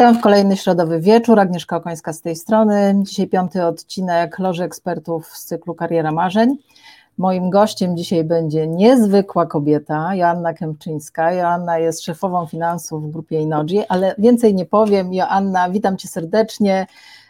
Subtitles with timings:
[0.00, 1.40] Witam w kolejny środowy wieczór.
[1.40, 2.94] Agnieszka Okońska z tej strony.
[3.02, 6.56] Dzisiaj piąty odcinek Loży Ekspertów z cyklu Kariera Marzeń.
[7.18, 11.32] Moim gościem dzisiaj będzie niezwykła kobieta, Joanna Kępczyńska.
[11.32, 15.14] Joanna jest szefową finansów w grupie Inoji, ale więcej nie powiem.
[15.14, 16.86] Joanna, witam cię serdecznie.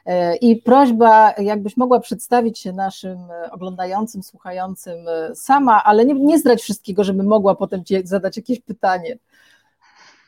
[0.06, 3.18] E, I prośba, jakbyś mogła przedstawić się naszym
[3.50, 4.98] oglądającym, słuchającym
[5.34, 9.18] sama, ale nie, nie zdrać wszystkiego, żeby mogła potem ci zadać jakieś pytanie.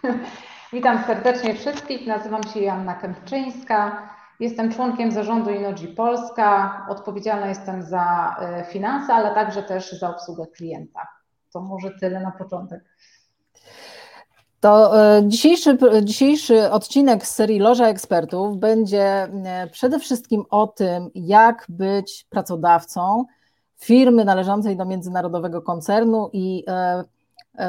[0.72, 2.06] Witam serdecznie wszystkich.
[2.06, 4.08] Nazywam się Joanna Kępczyńska.
[4.40, 6.86] Jestem członkiem zarządu Inoji Polska.
[6.88, 11.08] Odpowiedzialna jestem za e, finanse, ale także też za obsługę klienta.
[11.52, 12.84] To może tyle na początek.
[14.60, 21.10] To e, dzisiejszy, dzisiejszy odcinek z serii Loża Ekspertów będzie e, przede wszystkim o tym,
[21.14, 23.24] jak być pracodawcą
[23.78, 26.64] firmy należącej do międzynarodowego koncernu i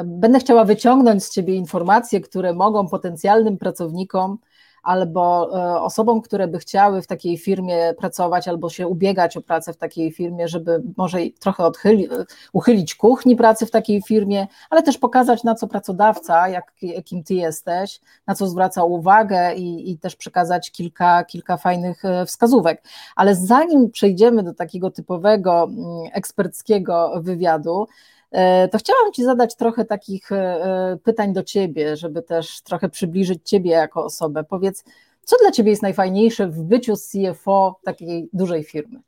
[0.04, 4.38] Będę chciała wyciągnąć z Ciebie informacje, które mogą potencjalnym pracownikom
[4.84, 9.72] albo e, osobom, które by chciały w takiej firmie pracować albo się ubiegać o pracę
[9.72, 12.08] w takiej firmie, żeby może trochę odchyli,
[12.52, 17.34] uchylić kuchni pracy w takiej firmie, ale też pokazać, na co pracodawca, jak, jakim Ty
[17.34, 22.82] jesteś, na co zwraca uwagę i, i też przekazać kilka, kilka fajnych e, wskazówek.
[23.16, 27.86] Ale zanim przejdziemy do takiego typowego mm, eksperckiego wywiadu,
[28.23, 28.23] E,
[28.72, 33.48] to chciałam Ci zadać trochę takich e, e, pytań do Ciebie, żeby też trochę przybliżyć
[33.48, 34.44] Ciebie jako osobę.
[34.44, 34.84] Powiedz,
[35.22, 39.00] co dla Ciebie jest najfajniejsze w byciu CFO takiej dużej firmy?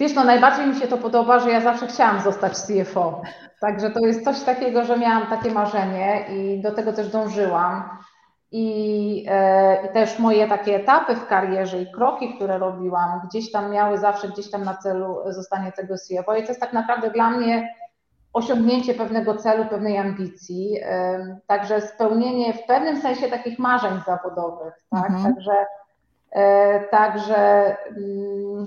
[0.00, 3.22] Wiesz, no najbardziej mi się to podoba, że ja zawsze chciałam zostać CFO.
[3.60, 7.88] Także to jest coś takiego, że miałam takie marzenie i do tego też dążyłam.
[8.52, 13.70] I, e, I, też moje takie etapy w karierze i kroki, które robiłam, gdzieś tam
[13.70, 16.36] miały zawsze gdzieś tam na celu zostanie tego CFO.
[16.36, 17.74] I to jest tak naprawdę dla mnie
[18.32, 24.74] osiągnięcie pewnego celu, pewnej ambicji, e, także spełnienie w pewnym sensie takich marzeń zawodowych.
[24.90, 25.10] Tak?
[25.10, 25.34] Mhm.
[25.34, 25.52] Także,
[26.30, 28.66] e, także mm,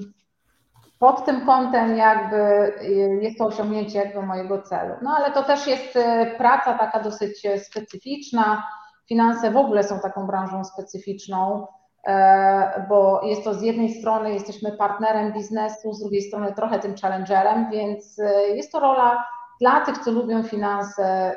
[1.00, 2.74] pod tym kątem jakby
[3.22, 4.96] jest to osiągnięcie jakby mojego celu.
[5.02, 5.98] No ale to też jest
[6.38, 8.64] praca taka dosyć specyficzna
[9.12, 11.68] Finanse w ogóle są taką branżą specyficzną,
[12.08, 16.96] e, bo jest to z jednej strony jesteśmy partnerem biznesu, z drugiej strony trochę tym
[16.98, 19.28] challengerem, więc e, jest to rola
[19.62, 21.36] dla tych, co lubią finanse,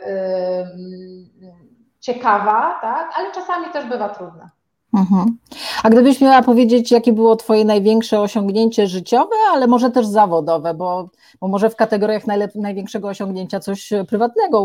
[2.01, 4.51] ciekawa, tak, ale czasami też bywa trudna.
[4.95, 5.39] Mhm.
[5.83, 11.09] A gdybyś miała powiedzieć, jakie było Twoje największe osiągnięcie życiowe, ale może też zawodowe, bo,
[11.41, 12.23] bo może w kategoriach
[12.55, 14.63] największego osiągnięcia coś prywatnego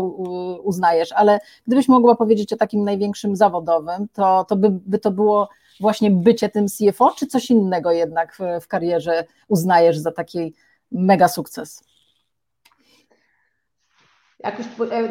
[0.62, 5.48] uznajesz, ale gdybyś mogła powiedzieć o takim największym zawodowym, to, to by, by to było
[5.80, 10.54] właśnie bycie tym CFO, czy coś innego jednak w, w karierze uznajesz za taki
[10.92, 11.84] mega sukces?
[14.44, 14.66] Jak już,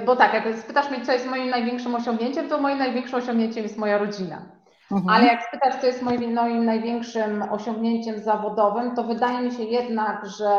[0.05, 3.77] bo tak, jak spytasz mnie, co jest moim największym osiągnięciem, to moim największym osiągnięciem jest
[3.77, 4.58] moja rodzina.
[4.91, 5.09] Mhm.
[5.09, 10.25] Ale jak spytasz, co jest moim, moim największym osiągnięciem zawodowym, to wydaje mi się jednak,
[10.25, 10.51] że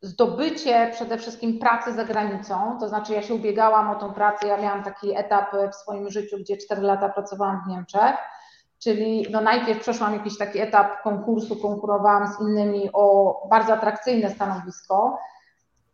[0.00, 4.56] zdobycie przede wszystkim pracy za granicą, to znaczy ja się ubiegałam o tą pracę, ja
[4.56, 8.16] miałam taki etap w swoim życiu, gdzie 4 lata pracowałam w Niemczech,
[8.78, 15.18] czyli no najpierw przeszłam jakiś taki etap konkursu, konkurowałam z innymi o bardzo atrakcyjne stanowisko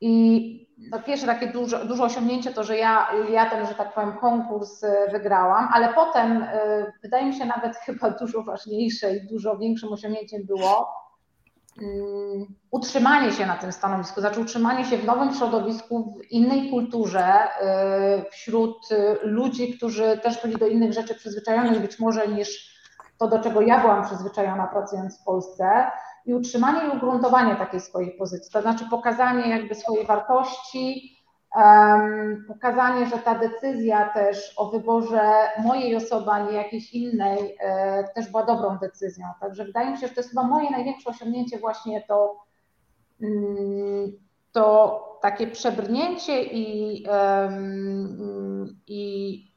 [0.02, 4.12] i no pierwsze takie duże, duże osiągnięcie to, że ja, ja ten, że tak powiem,
[4.12, 6.46] konkurs y, wygrałam, ale potem y,
[7.02, 10.88] wydaje mi się nawet chyba dużo ważniejsze i dużo większym osiągnięciem było
[11.82, 17.44] mm, utrzymanie się na tym stanowisku, znaczy utrzymanie się w nowym środowisku, w innej kulturze,
[17.44, 18.88] y, wśród
[19.22, 22.72] ludzi, którzy też byli do innych rzeczy przyzwyczajeni być może niż
[23.18, 25.91] to, do czego ja byłam przyzwyczajona pracując w Polsce
[26.27, 31.16] i utrzymanie i ugruntowanie takiej swojej pozycji, to znaczy pokazanie jakby swojej wartości,
[32.48, 38.30] pokazanie, że ta decyzja też o wyborze mojej osoby, a nie jakiejś innej, e, też
[38.30, 39.27] była dobrą decyzją.
[39.41, 42.45] Także wydaje mi się, że to jest chyba moje największe osiągnięcie właśnie to,
[43.22, 44.13] mm,
[44.53, 47.07] to takie przebrnięcie i,
[48.86, 49.52] i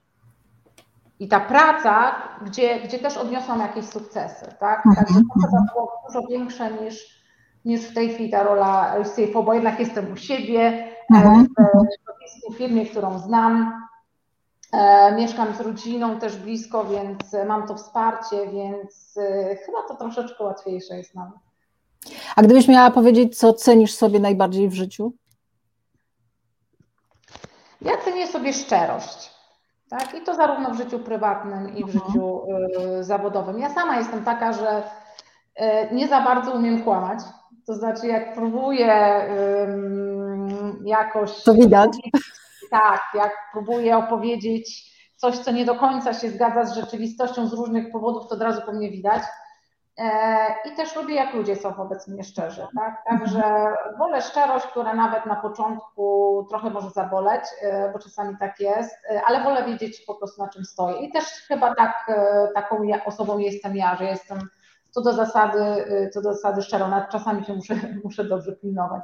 [1.20, 4.86] i ta praca, gdzie, gdzie też odniosłam jakieś sukcesy, tak?
[4.86, 4.96] Mhm.
[4.96, 7.24] Także to chyba było dużo większe niż,
[7.66, 11.48] niż w tej chwili ta rola CFO, bo jednak jestem u siebie, e, mhm.
[12.52, 13.84] w firmie, którą znam,
[14.74, 20.44] e, mieszkam z rodziną też blisko, więc mam to wsparcie, więc e, chyba to troszeczkę
[20.44, 21.32] łatwiejsze jest nam.
[22.36, 25.14] A gdybyś miała powiedzieć, co cenisz sobie najbardziej w życiu?
[27.82, 29.35] Ja cenię sobie szczerość.
[29.90, 30.16] Tak?
[30.16, 32.06] I to zarówno w życiu prywatnym i w mhm.
[32.06, 32.42] życiu
[33.00, 33.60] y, zawodowym.
[33.60, 34.84] Ja sama jestem taka, że
[35.60, 37.20] y, nie za bardzo umiem kłamać.
[37.68, 39.68] To znaczy, jak próbuję y,
[40.86, 41.44] jakoś.
[41.44, 41.92] To widać.
[42.70, 47.92] tak, jak próbuję opowiedzieć coś, co nie do końca się zgadza z rzeczywistością z różnych
[47.92, 49.24] powodów, to od razu po mnie widać.
[49.98, 52.68] E, I też lubię, jak ludzie są wobec mnie szczerzy.
[52.76, 53.04] Tak?
[53.10, 58.96] Także wolę szczerość, która nawet na początku trochę może zaboleć, e, bo czasami tak jest,
[59.10, 60.98] e, ale wolę wiedzieć po prostu na czym stoję.
[60.98, 62.12] I też chyba tak,
[62.56, 64.40] taką osobą jestem ja, że jestem
[64.92, 65.60] co do zasady,
[66.14, 69.04] co do zasady szczerą, nawet czasami się muszę, muszę dobrze pilnować.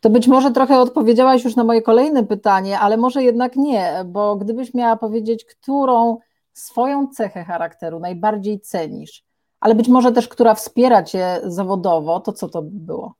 [0.00, 4.36] To być może trochę odpowiedziałaś już na moje kolejne pytanie, ale może jednak nie, bo
[4.36, 6.18] gdybyś miała powiedzieć, którą
[6.52, 9.27] swoją cechę charakteru najbardziej cenisz,
[9.60, 13.14] ale być może też, która wspiera cię zawodowo, to co to by było?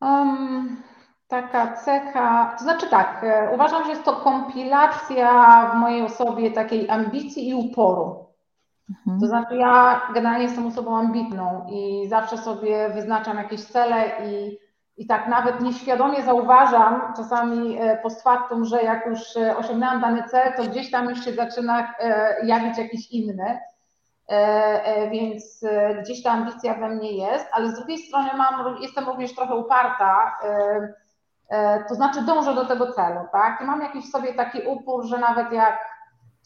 [0.00, 0.82] Um,
[1.28, 6.90] taka cecha, to znaczy tak, e, uważam, że jest to kompilacja w mojej osobie takiej
[6.90, 8.26] ambicji i uporu.
[8.90, 9.20] Mhm.
[9.20, 14.58] To znaczy, ja generalnie jestem osobą ambitną i zawsze sobie wyznaczam jakieś cele i,
[14.96, 20.22] i tak nawet nieświadomie zauważam czasami e, post factum, że jak już e, osiągnęłam dany
[20.22, 23.58] cel, to gdzieś tam już się zaczyna e, jawić jakiś inny.
[25.10, 25.64] Więc
[26.02, 30.38] gdzieś ta ambicja we mnie jest, ale z drugiej strony mam, jestem również trochę uparta,
[31.88, 33.60] to znaczy dążę do tego celu, tak?
[33.60, 35.95] I mam jakiś sobie taki upór, że nawet jak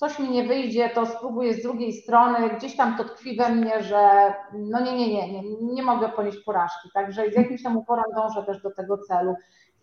[0.01, 3.83] coś mi nie wyjdzie, to spróbuję z drugiej strony, gdzieś tam to tkwi we mnie,
[3.83, 8.05] że no nie, nie, nie, nie, nie mogę ponieść porażki, także z jakimś tam uporem
[8.15, 9.35] dążę też do tego celu.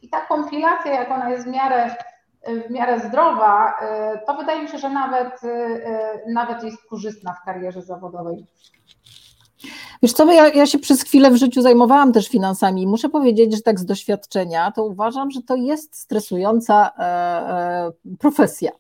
[0.02, 1.96] I ta kompilacja, jak ona jest w miarę,
[2.68, 3.74] w miarę zdrowa,
[4.16, 8.46] y, to wydaje mi się, że nawet, y, y, nawet jest korzystna w karierze zawodowej.
[10.04, 13.56] Wiesz co, ja, ja się przez chwilę w życiu zajmowałam też finansami i muszę powiedzieć,
[13.56, 18.72] że tak z doświadczenia to uważam, że to jest stresująca e, e, profesja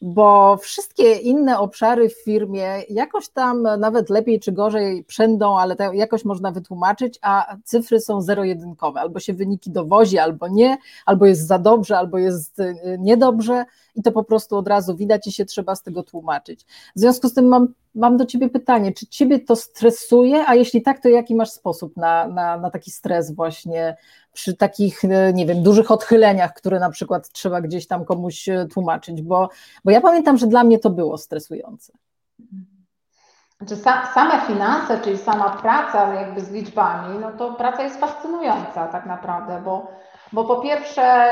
[0.00, 5.92] bo wszystkie inne obszary w firmie jakoś tam nawet lepiej czy gorzej przędą, ale to
[5.92, 9.00] jakoś można wytłumaczyć, a cyfry są zero-jedynkowe.
[9.00, 13.64] Albo się wyniki dowozi, albo nie, albo jest za dobrze, albo jest y, niedobrze
[13.94, 16.64] i to po prostu od razu widać i się trzeba z tego tłumaczyć.
[16.96, 20.82] W związku z tym mam, mam do Ciebie pytanie, czy Ciebie to stresuje, a jeśli
[20.82, 23.96] tak, to jaki masz sposób na, na, na taki stres właśnie
[24.32, 28.66] przy takich, e, nie wiem, dużych odchyleniach, które na przykład trzeba gdzieś tam komuś e,
[28.66, 29.48] tłumaczyć, bo,
[29.84, 31.92] bo ja pamiętam, że dla mnie to było stresujące.
[33.58, 33.76] Znaczy
[34.14, 39.62] same finanse, czyli sama praca jakby z liczbami, no to praca jest fascynująca tak naprawdę,
[39.64, 39.90] bo,
[40.32, 41.28] bo po pierwsze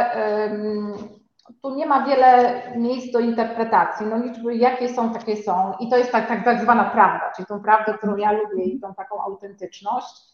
[1.62, 5.72] tu nie ma wiele miejsc do interpretacji, no liczby jakie są, takie są.
[5.80, 8.94] I to jest tak, tak, zwana prawda, czyli tą prawdę, którą ja lubię i tą
[8.94, 10.28] taką autentyczność.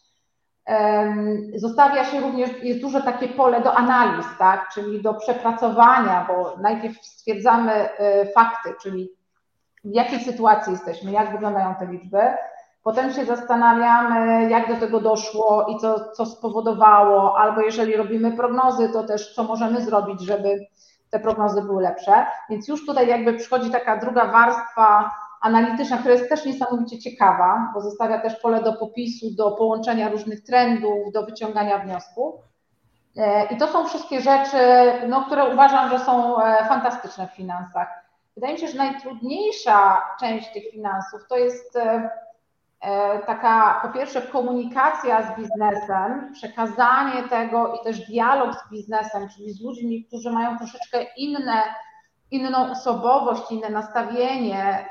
[1.55, 7.05] Zostawia się również, jest duże takie pole do analiz, tak, czyli do przepracowania, bo najpierw
[7.05, 9.09] stwierdzamy e, fakty, czyli
[9.83, 12.21] w jakiej sytuacji jesteśmy, jak wyglądają te liczby,
[12.83, 18.89] potem się zastanawiamy, jak do tego doszło i co, co spowodowało, albo jeżeli robimy prognozy,
[18.89, 20.67] to też co możemy zrobić, żeby
[21.15, 22.25] te prognozy były lepsze.
[22.49, 27.81] Więc już tutaj jakby przychodzi taka druga warstwa analityczna, która jest też niesamowicie ciekawa, bo
[27.81, 32.35] zostawia też pole do popisu, do połączenia różnych trendów, do wyciągania wniosków.
[33.17, 34.57] E, I to są wszystkie rzeczy,
[35.07, 37.87] no, które uważam, że są e, fantastyczne w finansach.
[38.35, 42.09] Wydaje mi się, że najtrudniejsza część tych finansów to jest e,
[43.25, 49.61] taka, po pierwsze, komunikacja z biznesem, przekazanie tego i też dialog z biznesem, czyli z
[49.61, 51.63] ludźmi, którzy mają troszeczkę inne
[52.31, 54.89] inną osobowość, inne nastawienie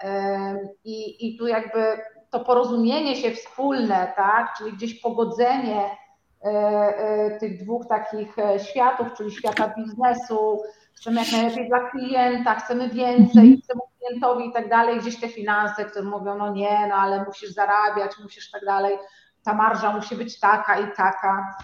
[0.84, 1.98] i, i tu jakby
[2.34, 9.06] to porozumienie się wspólne, tak, czyli gdzieś pogodzenie e, e, tych dwóch takich e, światów,
[9.16, 10.62] czyli świata biznesu,
[10.94, 13.60] chcemy jak najlepiej dla klienta, chcemy więcej, mhm.
[13.62, 17.50] chcemy klientowi i tak dalej, gdzieś te finanse, które mówią, no nie, no ale musisz
[17.50, 18.98] zarabiać, musisz tak dalej,
[19.44, 21.56] ta marża musi być taka i taka.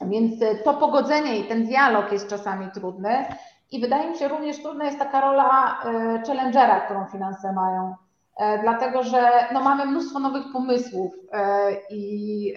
[0.00, 0.34] Więc
[0.64, 3.24] to pogodzenie i ten dialog jest czasami trudny.
[3.70, 7.94] I wydaje mi się również trudna jest taka rola e, challengera, którą finanse mają,
[8.36, 12.54] e, dlatego że no, mamy mnóstwo nowych pomysłów e, i,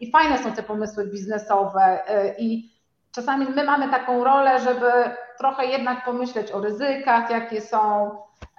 [0.00, 2.00] i fajne są te pomysły biznesowe
[2.38, 2.75] i
[3.16, 4.90] czasami my mamy taką rolę, żeby
[5.38, 8.10] trochę jednak pomyśleć o ryzykach, jakie są,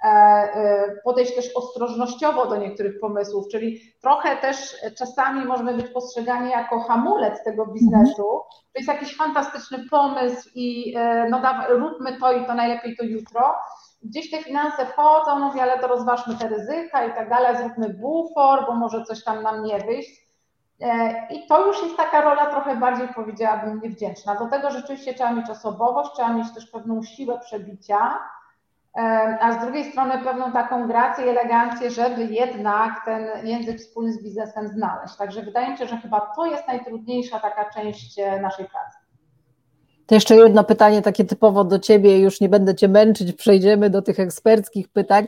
[0.04, 6.50] E, e, podejść też ostrożnościowo do niektórych pomysłów, czyli trochę też czasami możemy być postrzegani
[6.50, 8.22] jako hamulec tego biznesu.
[8.72, 13.54] To jest jakiś fantastyczny pomysł i e, no róbmy to i to najlepiej to jutro.
[14.02, 18.66] Gdzieś te finanse wchodzą, no ale to rozważmy te ryzyka i tak dalej, zróbmy bufor,
[18.66, 20.27] bo może coś tam nam nie wyjść.
[21.30, 24.34] I to już jest taka rola trochę bardziej, powiedziałabym, niewdzięczna.
[24.34, 28.18] Do tego rzeczywiście trzeba mieć osobowość, trzeba mieć też pewną siłę przebicia,
[29.40, 34.22] a z drugiej strony pewną taką grację i elegancję, żeby jednak ten język wspólny z
[34.22, 35.16] biznesem znaleźć.
[35.16, 38.98] Także wydaje mi się, że chyba to jest najtrudniejsza taka część e, naszej pracy.
[40.06, 44.02] To jeszcze jedno pytanie takie typowo do Ciebie, już nie będę Cię męczyć, przejdziemy do
[44.02, 45.26] tych eksperckich pytań,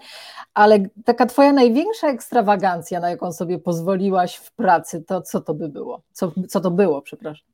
[0.55, 5.69] ale taka Twoja największa ekstrawagancja, na jaką sobie pozwoliłaś w pracy, to co to by
[5.69, 6.03] było?
[6.13, 7.49] Co, co to było, przepraszam?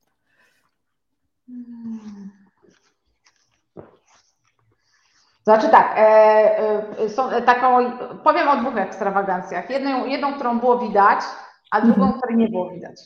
[5.45, 6.59] Znaczy tak, e,
[6.99, 9.71] e, są taką, powiem o dwóch ekstrawagancjach.
[9.71, 11.21] Jedną, jedną, którą było widać,
[11.71, 12.21] a drugą, mhm.
[12.21, 13.01] której nie było widać.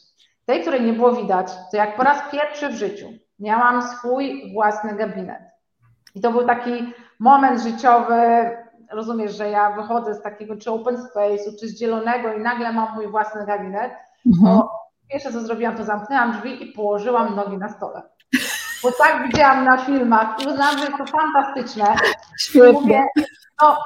[0.47, 4.95] Tej, której nie było widać, to jak po raz pierwszy w życiu miałam swój własny
[4.95, 5.43] gabinet.
[6.15, 8.51] I to był taki moment życiowy,
[8.91, 12.95] rozumiesz, że ja wychodzę z takiego czy open space'u, czy z zielonego i nagle mam
[12.95, 13.93] mój własny gabinet,
[14.27, 14.59] mhm.
[14.59, 14.71] to
[15.11, 18.03] pierwsze co zrobiłam, to zamknęłam drzwi i położyłam nogi na stole.
[18.83, 21.95] Bo tak widziałam na filmach i uznałam, że jest to fantastyczne.
[22.41, 22.73] Świetnie.
[22.73, 23.03] Mówię,
[23.63, 23.79] no,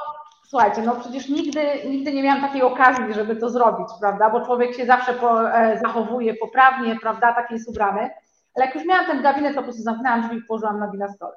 [0.49, 4.75] słuchajcie, no przecież nigdy, nigdy nie miałam takiej okazji, żeby to zrobić, prawda, bo człowiek
[4.75, 8.09] się zawsze po, e, zachowuje poprawnie, prawda, taki jest ubrany,
[8.55, 11.07] ale jak już miałam ten gabinet, to po prostu zamknęłam drzwi i położyłam nogi na
[11.07, 11.35] stole.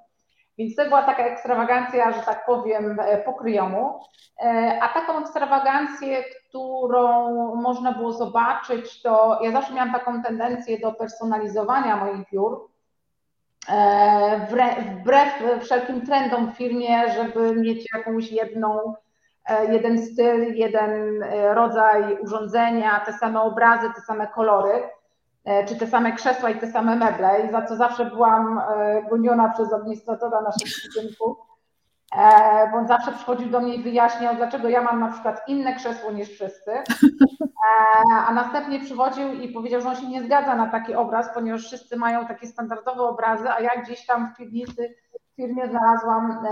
[0.59, 4.00] Więc to była taka ekstrawagancja, że tak powiem, e, pokryjomu.
[4.41, 10.93] E, a taką ekstrawagancję, którą można było zobaczyć, to ja zawsze miałam taką tendencję do
[10.93, 12.69] personalizowania moich biur,
[13.69, 14.47] e,
[15.03, 18.95] wbrew wszelkim trendom w firmie, żeby mieć jakąś jedną,
[19.69, 21.25] jeden styl, jeden
[21.55, 24.83] rodzaj urządzenia, te same obrazy, te same kolory.
[25.49, 29.02] E, czy te same krzesła i te same meble, i za co zawsze byłam e,
[29.11, 31.37] goniona przez administratora naszego budynku,
[32.17, 35.75] e, bo on zawsze przychodził do mnie i wyjaśniał, dlaczego ja mam na przykład inne
[35.75, 36.71] krzesło niż wszyscy,
[38.28, 41.97] a następnie przychodził i powiedział, że on się nie zgadza na taki obraz, ponieważ wszyscy
[41.97, 44.95] mają takie standardowe obrazy, a ja gdzieś tam w piwnicy
[45.33, 46.47] w firmie znalazłam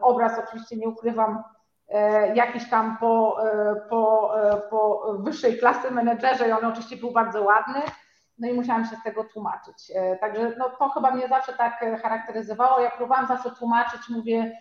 [0.00, 1.42] obraz, oczywiście nie ukrywam,
[2.34, 3.36] jakiś tam po,
[3.90, 4.34] po,
[4.70, 7.80] po wyższej klasy menedżerze i on oczywiście był bardzo ładny,
[8.38, 9.92] no i musiałam się z tego tłumaczyć.
[9.94, 12.80] E, także no, to chyba mnie zawsze tak e, charakteryzowało.
[12.80, 14.52] Ja próbowałam zawsze tłumaczyć, mówię,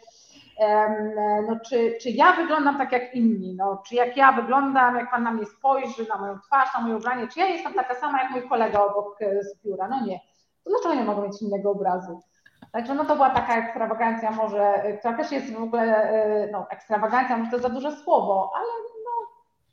[1.48, 5.24] no, czy, czy ja wyglądam tak jak inni, no, czy jak ja wyglądam, jak Pan
[5.24, 8.32] na mnie spojrzy, na moją twarz, na moje ubranie, czy ja jestem taka sama jak
[8.32, 9.88] mój kolega obok e, z biura?
[9.88, 10.20] No nie.
[10.64, 12.22] To dlaczego nie mogę mieć innego obrazu?
[12.72, 17.52] Także no to była taka ekstrawagancja może, która też jest w ogóle, no ekstrawagancja, może
[17.52, 18.66] to za duże słowo, ale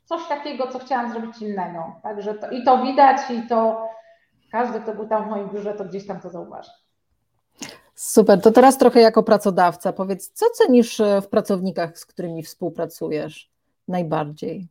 [0.09, 1.95] coś takiego, co chciałam zrobić innego.
[2.03, 3.89] Także to, i to widać, i to
[4.51, 6.71] każdy, kto był tam w moim biurze, to gdzieś tam to zauważy.
[7.95, 13.51] Super, to teraz trochę jako pracodawca powiedz, co cenisz e, w pracownikach, z którymi współpracujesz
[13.87, 14.67] najbardziej?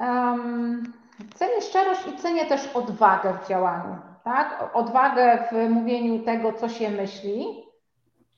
[0.00, 0.92] Um,
[1.34, 4.70] cenię szczerość i cenię też odwagę w działaniu, tak?
[4.74, 7.46] Odwagę w mówieniu tego, co się myśli.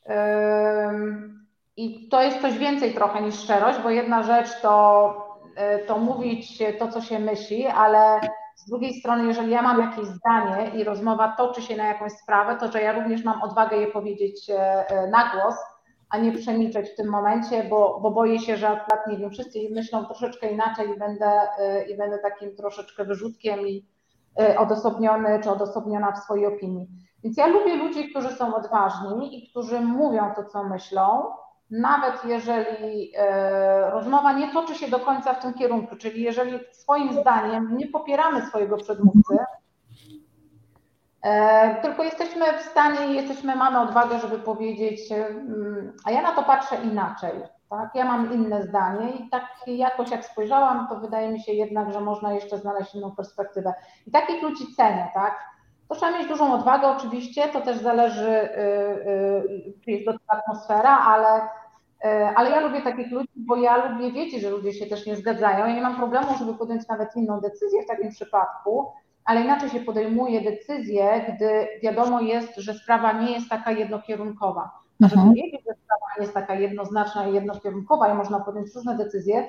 [0.06, 1.37] Um,
[1.78, 5.14] i to jest coś więcej trochę niż szczerość, bo jedna rzecz to,
[5.56, 8.20] e, to mówić to, co się myśli, ale
[8.54, 12.56] z drugiej strony, jeżeli ja mam jakieś zdanie i rozmowa toczy się na jakąś sprawę,
[12.60, 15.54] to że ja również mam odwagę je powiedzieć e, e, na głos,
[16.10, 19.58] a nie przemilczeć w tym momencie, bo, bo boję się, że akurat, nie wiem, wszyscy
[19.70, 21.30] myślą troszeczkę inaczej i będę,
[21.92, 23.86] i będę takim troszeczkę wyrzutkiem i
[24.58, 26.86] odosobniony czy odosobniona w swojej opinii.
[27.24, 31.32] Więc ja lubię ludzi, którzy są odważni i którzy mówią to, co myślą,
[31.70, 37.12] nawet jeżeli e, rozmowa nie toczy się do końca w tym kierunku, czyli jeżeli swoim
[37.12, 39.38] zdaniem nie popieramy swojego przedmówcy,
[41.22, 46.42] e, tylko jesteśmy w stanie jesteśmy, mamy odwagę, żeby powiedzieć, mm, a ja na to
[46.42, 47.32] patrzę inaczej,
[47.70, 47.94] tak?
[47.94, 52.00] Ja mam inne zdanie i tak jakoś jak spojrzałam, to wydaje mi się jednak, że
[52.00, 53.74] można jeszcze znaleźć inną perspektywę.
[54.06, 55.57] I takich ludzi cenię, tak?
[55.88, 58.58] To trzeba mieć dużą odwagę oczywiście, to też zależy, y,
[59.86, 61.42] y, jest do tego atmosfera, ale,
[62.04, 65.16] y, ale ja lubię takich ludzi, bo ja lubię wiedzieć, że ludzie się też nie
[65.16, 65.66] zgadzają.
[65.66, 68.92] Ja nie mam problemu, żeby podjąć nawet inną decyzję w takim przypadku,
[69.24, 74.70] ale inaczej się podejmuje decyzję, gdy wiadomo jest, że sprawa nie jest taka jednokierunkowa.
[75.04, 75.34] A żeby mhm.
[75.34, 79.46] wiedzieć, że sprawa nie jest taka jednoznaczna i jednokierunkowa i można podjąć różne decyzje,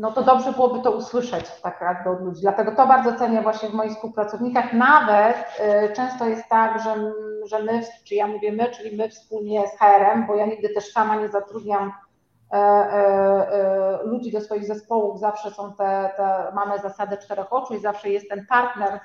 [0.00, 2.40] no to dobrze byłoby to usłyszeć tak jakby od ludzi.
[2.40, 4.72] Dlatego to bardzo cenię właśnie w moich współpracownikach.
[4.72, 7.12] Nawet y, często jest tak, że,
[7.44, 10.92] że my, czy ja mówię my, czyli my wspólnie z HR-em, bo ja nigdy też
[10.92, 11.92] sama nie zatrudniam
[12.52, 12.60] e, e,
[13.52, 18.10] e, ludzi do swoich zespołów, zawsze są te, te, mamy zasadę czterech oczu i zawsze
[18.10, 19.00] jest ten partner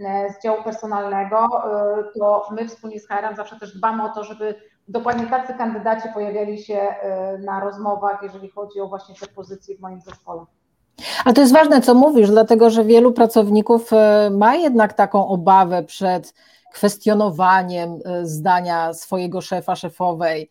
[0.00, 4.24] e, z działu personalnego, e, to my wspólnie z HR-em zawsze też dbamy o to,
[4.24, 4.54] żeby
[4.88, 6.80] dokładnie tacy kandydaci pojawiali się
[7.34, 10.44] y, na rozmowach, jeżeli chodzi o właśnie te pozycje w moim zespole.
[11.24, 15.82] A to jest ważne, co mówisz, dlatego że wielu pracowników y, ma jednak taką obawę
[15.82, 16.34] przed
[16.72, 20.50] kwestionowaniem y, zdania swojego szefa, szefowej,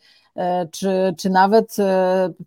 [0.72, 1.76] czy, czy nawet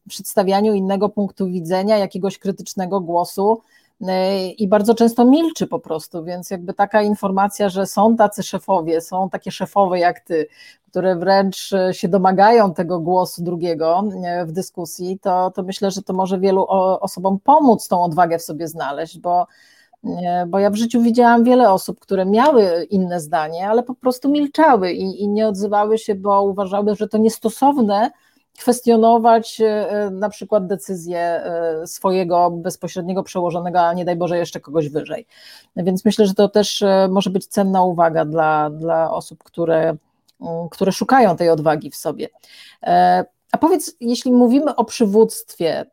[0.08, 3.62] przedstawianiu innego punktu widzenia, jakiegoś krytycznego głosu,
[4.58, 9.30] i bardzo często milczy po prostu, więc jakby taka informacja, że są tacy szefowie, są
[9.30, 10.46] takie szefowe jak ty,
[10.90, 14.04] które wręcz się domagają tego głosu drugiego
[14.46, 16.66] w dyskusji, to, to myślę, że to może wielu
[17.00, 19.46] osobom pomóc tą odwagę w sobie znaleźć, bo
[20.46, 24.92] bo ja w życiu widziałam wiele osób, które miały inne zdanie, ale po prostu milczały
[24.92, 28.10] i, i nie odzywały się, bo uważały, że to niestosowne
[28.60, 34.88] kwestionować e, na przykład decyzję e, swojego bezpośredniego przełożonego, a nie daj Boże jeszcze kogoś
[34.88, 35.26] wyżej.
[35.76, 39.96] Więc myślę, że to też e, może być cenna uwaga dla, dla osób, które,
[40.70, 42.28] które szukają tej odwagi w sobie.
[43.52, 45.86] A powiedz, jeśli mówimy o przywództwie,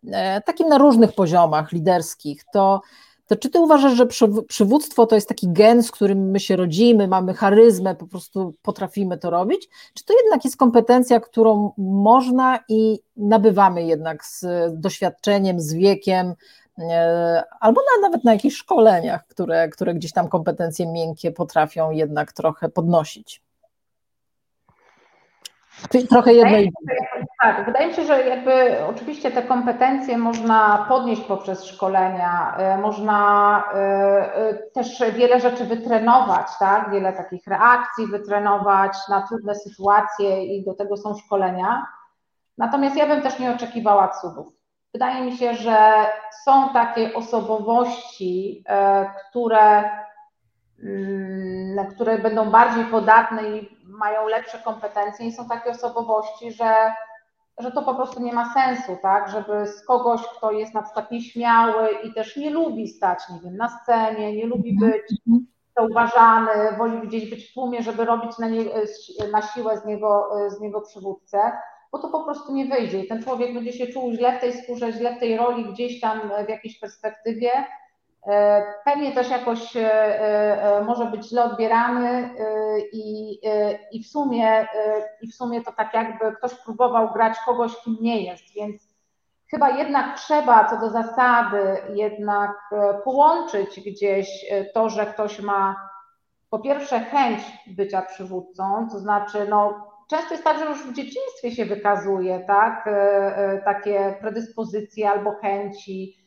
[0.46, 2.82] takim na różnych poziomach liderskich, to
[3.28, 4.08] to czy ty uważasz, że
[4.48, 9.18] przywództwo to jest taki gen, z którym my się rodzimy, mamy charyzmę, po prostu potrafimy
[9.18, 9.70] to robić?
[9.94, 16.34] Czy to jednak jest kompetencja, którą można i nabywamy jednak z doświadczeniem, z wiekiem,
[16.80, 22.34] e, albo na, nawet na jakichś szkoleniach, które, które gdzieś tam kompetencje miękkie potrafią jednak
[22.34, 23.47] trochę podnosić?
[25.92, 26.72] Czyli trochę jedno i
[27.42, 33.64] Tak, wydaje mi się, że jakby oczywiście te kompetencje można podnieść poprzez szkolenia, e, można
[33.74, 33.78] e,
[34.36, 36.92] e, też wiele rzeczy wytrenować, tak?
[36.92, 41.86] Wiele takich reakcji wytrenować na trudne sytuacje i do tego są szkolenia.
[42.58, 44.48] Natomiast ja bym też nie oczekiwała cudów.
[44.94, 46.06] Wydaje mi się, że
[46.46, 48.64] są takie osobowości,
[49.30, 49.90] które,
[50.84, 56.94] mm, które będą bardziej podatne i mają lepsze kompetencje i są takie osobowości, że,
[57.58, 59.30] że to po prostu nie ma sensu, tak?
[59.30, 63.58] Żeby z kogoś, kto jest na przykład nieśmiały i też nie lubi stać, nie wiem,
[63.58, 64.92] na scenie, nie lubi mhm.
[64.92, 65.22] być
[65.78, 68.64] zauważany, woli gdzieś być w tłumie, żeby robić na, nie,
[69.32, 71.52] na siłę z niego, z niego przywódcę,
[71.92, 73.04] bo to po prostu nie wyjdzie.
[73.04, 76.00] I ten człowiek będzie się czuł źle w tej skórze, źle w tej roli, gdzieś
[76.00, 77.50] tam w jakiejś perspektywie
[78.86, 79.92] pewnie też jakoś e,
[80.64, 82.30] e, może być źle odbierany
[82.94, 83.40] i,
[83.92, 84.68] i, w sumie,
[85.22, 88.98] i w sumie to tak jakby ktoś próbował grać kogoś, kim nie jest, więc
[89.52, 92.52] chyba jednak trzeba co do zasady jednak
[93.04, 95.90] połączyć gdzieś to, że ktoś ma
[96.50, 101.52] po pierwsze chęć bycia przywódcą, to znaczy no często jest tak, że już w dzieciństwie
[101.52, 102.90] się wykazuje, tak,
[103.66, 106.27] takie predyspozycje albo chęci,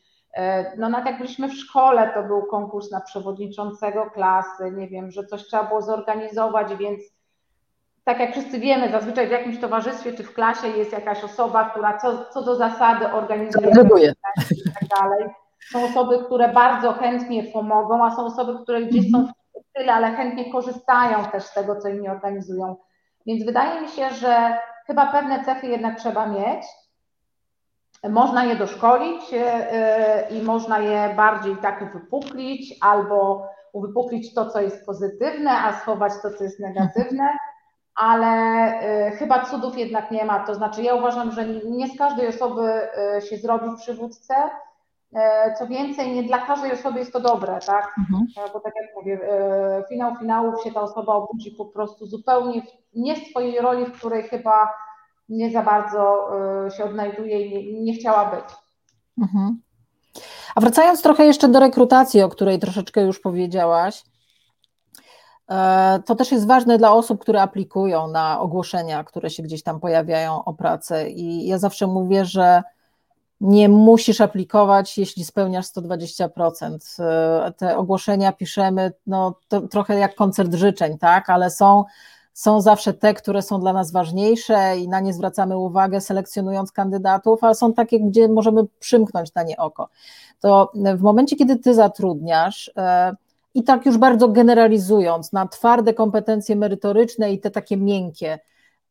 [0.77, 5.25] no nawet jak byliśmy w szkole, to był konkurs na przewodniczącego klasy, nie wiem, że
[5.25, 7.01] coś trzeba było zorganizować, więc
[8.03, 11.97] tak jak wszyscy wiemy, zazwyczaj w jakimś towarzystwie czy w klasie jest jakaś osoba, która
[11.97, 13.67] co, co do zasady organizuje
[14.51, 15.29] i tak dalej.
[15.71, 20.11] Są osoby, które bardzo chętnie pomogą, a są osoby, które gdzieś są w tyle, ale
[20.11, 22.75] chętnie korzystają też z tego, co inni organizują.
[23.25, 26.63] Więc wydaje mi się, że chyba pewne cechy jednak trzeba mieć.
[28.09, 34.61] Można je doszkolić e, e, i można je bardziej tak wypuklić albo uwypuklić to, co
[34.61, 37.37] jest pozytywne, a schować to, co jest negatywne,
[37.95, 40.39] ale e, chyba cudów jednak nie ma.
[40.39, 42.81] To znaczy, ja uważam, że nie z każdej osoby
[43.29, 44.35] się zrobi przywódcę.
[45.59, 47.93] Co więcej, nie dla każdej osoby jest to dobre, tak?
[47.99, 48.49] Mhm.
[48.53, 49.19] Bo tak jak mówię,
[49.89, 54.23] finał finałów się ta osoba obudzi po prostu zupełnie w nie swojej roli, w której
[54.23, 54.73] chyba
[55.31, 56.29] nie za bardzo
[56.67, 58.45] y, się odnajduje i nie, nie chciała być.
[59.21, 59.61] Mhm.
[60.55, 64.03] A wracając trochę jeszcze do rekrutacji, o której troszeczkę już powiedziałaś,
[65.49, 69.79] e, to też jest ważne dla osób, które aplikują na ogłoszenia, które się gdzieś tam
[69.79, 71.09] pojawiają o pracę.
[71.09, 72.63] I ja zawsze mówię, że
[73.41, 76.99] nie musisz aplikować, jeśli spełniasz 120%.
[76.99, 79.35] E, te ogłoszenia piszemy no,
[79.71, 81.83] trochę jak koncert życzeń, tak, ale są
[82.33, 87.43] są zawsze te, które są dla nas ważniejsze i na nie zwracamy uwagę, selekcjonując kandydatów,
[87.43, 89.89] ale są takie, gdzie możemy przymknąć na nie oko.
[90.39, 93.15] To w momencie, kiedy ty zatrudniasz, e,
[93.53, 98.39] i tak już bardzo generalizując, na twarde kompetencje merytoryczne i te takie miękkie,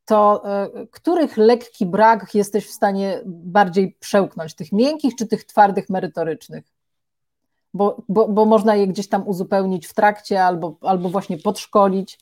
[0.05, 5.89] to e, których lekki brak jesteś w stanie bardziej przełknąć, tych miękkich czy tych twardych
[5.89, 6.65] merytorycznych?
[7.75, 12.19] Bo, bo, bo można je gdzieś tam uzupełnić w trakcie albo, albo właśnie podszkolić.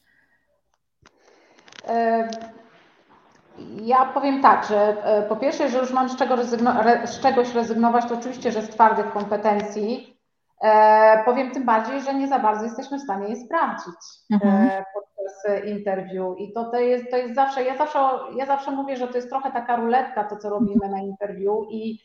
[3.83, 7.55] Ja powiem tak, że e, po pierwsze, że już mam z, czego rezygno- z czegoś
[7.55, 10.19] rezygnować, to oczywiście, że z twardych kompetencji.
[10.63, 13.95] E, powiem tym bardziej, że nie za bardzo jesteśmy w stanie je sprawdzić
[14.33, 14.69] e, mhm.
[14.69, 16.35] e, podczas interwiu.
[16.35, 17.99] I to, to, jest, to jest zawsze ja, zawsze,
[18.37, 21.67] ja zawsze mówię, że to jest trochę taka ruletka, to co robimy na interwiu.
[21.71, 22.01] I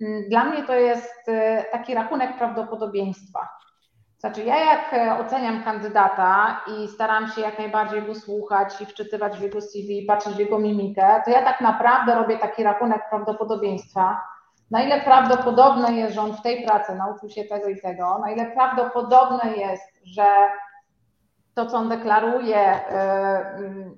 [0.00, 3.48] mm, dla mnie to jest e, taki rachunek prawdopodobieństwa.
[4.20, 9.38] Znaczy, ja jak e, oceniam kandydata i staram się jak najbardziej go słuchać i wczytywać
[9.38, 14.20] w jego CV, patrzeć w jego mimikę, to ja tak naprawdę robię taki rachunek prawdopodobieństwa,
[14.70, 18.30] na ile prawdopodobne jest, że on w tej pracy nauczył się tego i tego, na
[18.30, 20.26] ile prawdopodobne jest, że
[21.54, 22.90] to, co on deklaruje, e,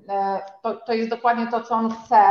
[0.09, 2.23] e, to, to jest dokładnie to, co on chce,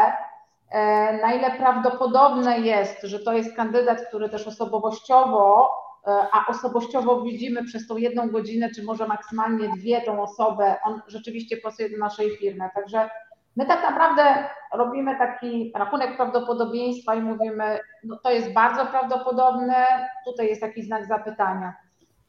[1.22, 5.70] na ile prawdopodobne jest, że to jest kandydat, który też osobowościowo,
[6.06, 11.58] a osobowościowo widzimy przez tą jedną godzinę, czy może maksymalnie dwie tą osobę, on rzeczywiście
[11.58, 12.70] pasuje do naszej firmy.
[12.76, 13.10] Także
[13.56, 19.86] my tak naprawdę robimy taki rachunek prawdopodobieństwa i mówimy, no to jest bardzo prawdopodobne,
[20.26, 21.74] tutaj jest jakiś znak zapytania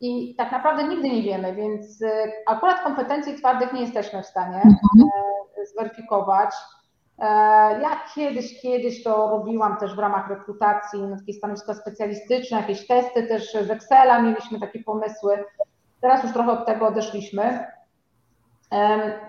[0.02, 4.56] i tak naprawdę nigdy nie wiemy, więc y, akurat kompetencji twardych nie jesteśmy w stanie
[4.56, 5.10] mhm.
[5.62, 6.54] E, zweryfikować.
[7.18, 7.26] E,
[7.80, 13.26] ja kiedyś, kiedyś to robiłam też w ramach rekrutacji na takie stanowiska specjalistyczne, jakieś testy
[13.26, 15.44] też z Excela, mieliśmy takie pomysły.
[16.00, 17.66] Teraz już trochę od tego odeszliśmy.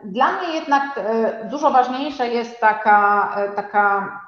[0.03, 4.19] Dla mnie jednak e, dużo ważniejsza jest taka, taka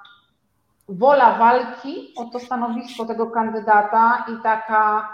[0.90, 5.10] wola walki o to stanowisko tego kandydata i taka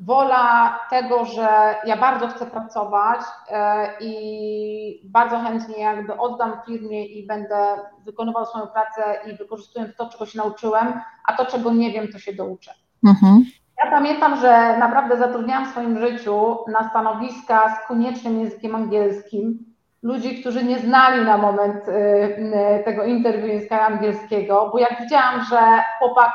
[0.00, 7.26] wola tego, że ja bardzo chcę pracować e, i bardzo chętnie jakby oddam firmie i
[7.26, 12.12] będę wykonywał swoją pracę i wykorzystując to, czego się nauczyłem, a to, czego nie wiem,
[12.12, 12.70] to się douczę.
[13.06, 13.44] Mhm.
[13.84, 19.58] Ja pamiętam, że naprawdę zatrudniałam w swoim życiu na stanowiska z koniecznym językiem angielskim
[20.02, 25.44] ludzi, którzy nie znali na moment y, y, tego interwiu języka angielskiego, bo jak widziałam,
[25.44, 26.32] że chłopak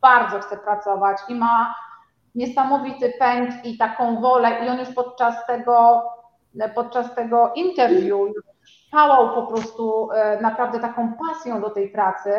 [0.00, 1.74] bardzo chce pracować i ma
[2.34, 6.02] niesamowity pęd i taką wolę i on już podczas tego,
[6.74, 8.32] podczas tego interwiu
[8.90, 12.32] pałał po prostu e, naprawdę taką pasją do tej pracy,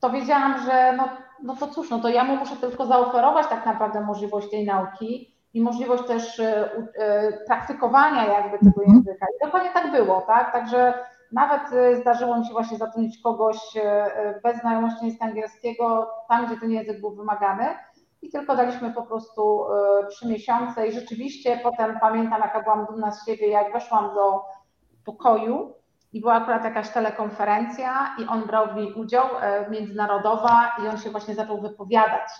[0.00, 1.08] to wiedziałam, że no,
[1.42, 5.34] no to cóż, no to ja mu muszę tylko zaoferować tak naprawdę możliwość tej nauki
[5.54, 8.96] i możliwość też e, e, praktykowania jakby tego mhm.
[8.96, 9.26] języka.
[9.26, 10.52] I dokładnie tak było, tak?
[10.52, 10.94] Także
[11.32, 11.62] nawet
[12.00, 13.56] zdarzyło mi się właśnie zatrudnić kogoś
[14.42, 17.64] bez znajomości języka angielskiego, tam gdzie ten język był wymagany,
[18.22, 23.12] i tylko daliśmy po prostu e, trzy miesiące i rzeczywiście potem pamiętam, jaka byłam dumna
[23.12, 24.44] z siebie, jak weszłam do
[25.04, 25.74] pokoju
[26.12, 30.98] i była akurat jakaś telekonferencja i on brał w niej udział, e, międzynarodowa i on
[30.98, 32.30] się właśnie zaczął wypowiadać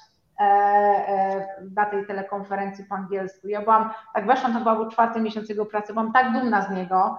[0.40, 3.48] e, na tej telekonferencji po angielsku.
[3.48, 7.18] Ja byłam, tak weszłam, to był czwarty miesiąc jego pracy, byłam tak dumna z niego,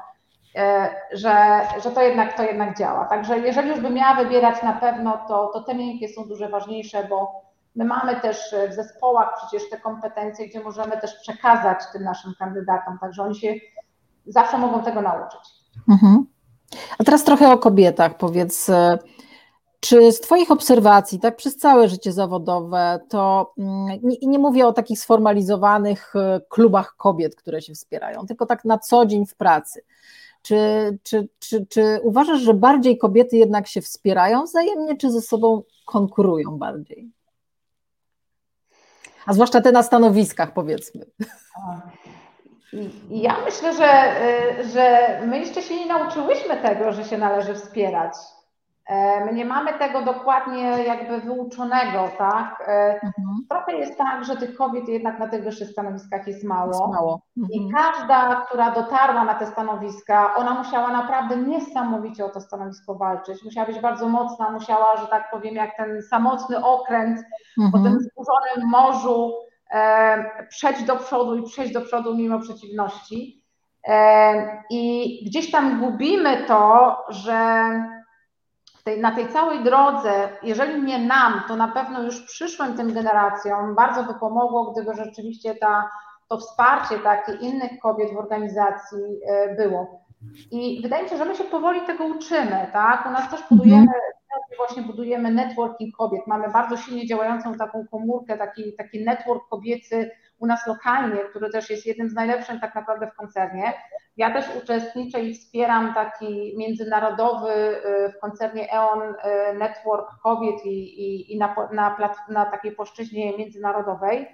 [1.13, 3.05] że, że to, jednak, to jednak działa.
[3.05, 7.03] Także jeżeli już bym miała wybierać na pewno, to, to te miękkie są dużo ważniejsze,
[7.09, 7.46] bo
[7.77, 12.97] My mamy też w zespołach przecież te kompetencje, gdzie możemy też przekazać tym naszym kandydatom,
[13.01, 13.53] także oni się
[14.25, 15.41] zawsze mogą tego nauczyć.
[15.89, 16.25] Mhm.
[16.99, 18.17] A teraz trochę o kobietach.
[18.17, 18.69] Powiedz,
[19.79, 24.73] czy z Twoich obserwacji, tak przez całe życie zawodowe, to mm, nie, nie, mówię o
[24.73, 29.81] takich sformalizowanych e, klubach kobiet, które się wspierają, tylko tak na co dzień w pracy.
[30.41, 30.57] Czy,
[31.03, 36.57] czy, czy, czy uważasz, że bardziej kobiety jednak się wspierają wzajemnie, czy ze sobą konkurują
[36.57, 37.16] bardziej?
[39.27, 41.05] A zwłaszcza te na stanowiskach, powiedzmy.
[43.09, 44.13] Ja myślę, że,
[44.61, 48.13] y, że my jeszcze się nie nauczyłyśmy tego, że się należy wspierać.
[48.87, 52.63] E, my nie mamy tego dokładnie jakby wyuczonego, tak?
[52.67, 53.37] E, mhm.
[53.49, 56.67] Trochę jest tak, że tych kobiet jednak na tych wyższych stanowiskach jest mało.
[56.67, 57.21] Jest mało.
[57.37, 57.51] Mhm.
[57.53, 63.43] I każda, która dotarła na te stanowiska, ona musiała naprawdę niesamowicie o to stanowisko walczyć.
[63.43, 67.19] Musiała być bardzo mocna, musiała, że tak powiem, jak ten samotny okręt
[67.57, 67.71] mhm.
[67.71, 69.33] po tym zburzonym morzu
[69.71, 73.43] e, przejść do przodu i przejść do przodu mimo przeciwności.
[73.87, 77.69] E, I gdzieś tam gubimy to, że
[78.87, 83.75] tej, na tej całej drodze, jeżeli nie nam, to na pewno już przyszłym tym generacjom
[83.75, 85.89] bardzo by pomogło, gdyby rzeczywiście ta,
[86.27, 88.97] to wsparcie takie innych kobiet w organizacji
[89.29, 90.01] e, było.
[90.51, 93.05] I wydaje mi się, że my się powoli tego uczymy, tak?
[93.05, 94.01] U nas też budujemy, mhm.
[94.57, 96.27] właśnie budujemy networking kobiet.
[96.27, 101.69] Mamy bardzo silnie działającą taką komórkę, taki, taki network kobiecy u nas lokalnie, który też
[101.69, 103.73] jest jednym z najlepszych tak naprawdę w koncernie.
[104.17, 109.13] Ja też uczestniczę i wspieram taki międzynarodowy y, w koncernie E.ON y,
[109.57, 114.27] network kobiet i, i, i na, na, na takiej płaszczyźnie międzynarodowej.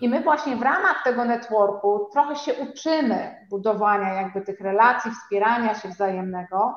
[0.00, 5.74] I my właśnie w ramach tego networku trochę się uczymy budowania jakby tych relacji, wspierania
[5.74, 6.74] się wzajemnego,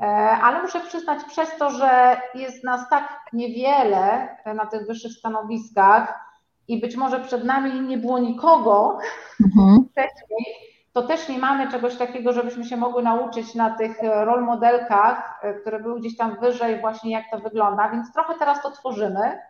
[0.00, 0.04] e,
[0.42, 6.20] ale muszę przyznać przez to, że jest nas tak niewiele na tych wyższych stanowiskach
[6.68, 8.98] i być może przed nami nie było nikogo
[9.44, 9.88] mhm.
[9.90, 10.67] wcześniej,
[10.98, 15.40] to też nie mamy czegoś takiego, żebyśmy się mogły nauczyć na tych e, rol modelkach,
[15.42, 19.40] e, które były gdzieś tam wyżej, właśnie jak to wygląda, więc trochę teraz to tworzymy.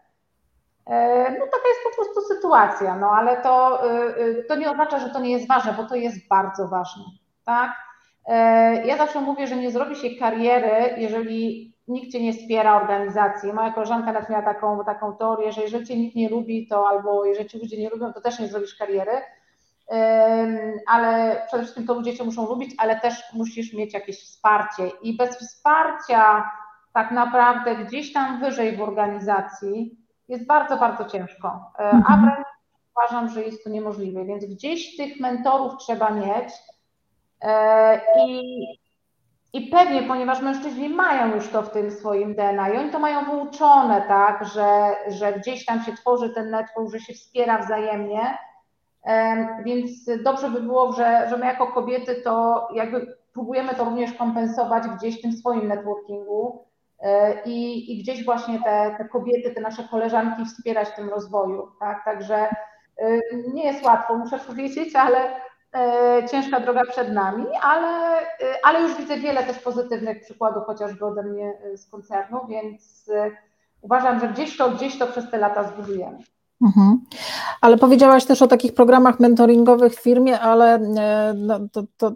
[0.87, 3.83] E, no taka jest po prostu sytuacja, no ale to,
[4.49, 7.05] to nie oznacza, że to nie jest ważne, bo to jest bardzo ważne,
[7.45, 7.73] tak?
[8.85, 13.53] Ja zawsze mówię, że nie zrobi się kariery, jeżeli nikt cię nie wspiera organizacji.
[13.53, 17.25] Moja koleżanka nawet miała taką, taką teorię, że jeżeli cię nikt nie lubi, to albo
[17.25, 19.13] jeżeli cię ludzie nie lubią, to też nie zrobisz kariery.
[20.87, 24.89] Ale przede wszystkim to ludzie cię muszą lubić, ale też musisz mieć jakieś wsparcie.
[25.03, 26.51] I bez wsparcia
[26.93, 29.99] tak naprawdę gdzieś tam wyżej w organizacji
[30.29, 31.73] jest bardzo, bardzo ciężko.
[31.79, 32.23] E, a mhm.
[32.23, 32.49] wręcz
[32.97, 36.49] uważam, że jest to niemożliwe, więc gdzieś tych mentorów trzeba mieć.
[37.43, 38.79] E, I
[39.53, 43.25] i pewnie, ponieważ mężczyźni mają już to w tym swoim DNA i oni to mają
[43.25, 48.39] wyuczone, tak, że, że gdzieś tam się tworzy ten network, że się wspiera wzajemnie,
[49.65, 49.91] więc
[50.25, 55.19] dobrze by było, że, że my jako kobiety to jakby próbujemy to również kompensować gdzieś
[55.19, 56.65] w tym swoim networkingu
[57.01, 61.69] e, i, i gdzieś właśnie te, te kobiety, te nasze koleżanki wspierać w tym rozwoju,
[61.81, 62.47] tak, także
[63.03, 63.23] y,
[63.55, 68.27] nie jest łatwo, muszę powiedzieć, ale E, ciężka droga przed nami, ale, e,
[68.63, 73.11] ale już widzę wiele też pozytywnych przykładów, chociażby ode mnie e, z koncernu, więc
[73.81, 76.19] uważam, że gdzieś to, gdzieś to przez te lata zbudujemy.
[76.63, 77.01] Mhm.
[77.61, 80.79] Ale powiedziałaś też o takich programach mentoringowych w firmie, ale
[81.35, 82.13] no, to, to,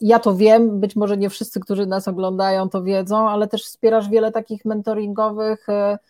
[0.00, 4.08] ja to wiem, być może nie wszyscy, którzy nas oglądają, to wiedzą, ale też wspierasz
[4.08, 6.00] wiele takich mentoringowych mm,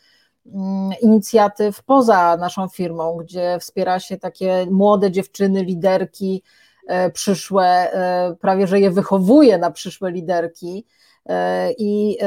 [1.02, 6.42] inicjatyw poza naszą firmą, gdzie wspiera się takie młode dziewczyny, liderki,
[6.90, 10.86] E, przyszłe, e, prawie że je wychowuje na przyszłe liderki.
[11.26, 12.18] E, I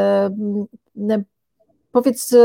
[1.92, 2.36] powiedz,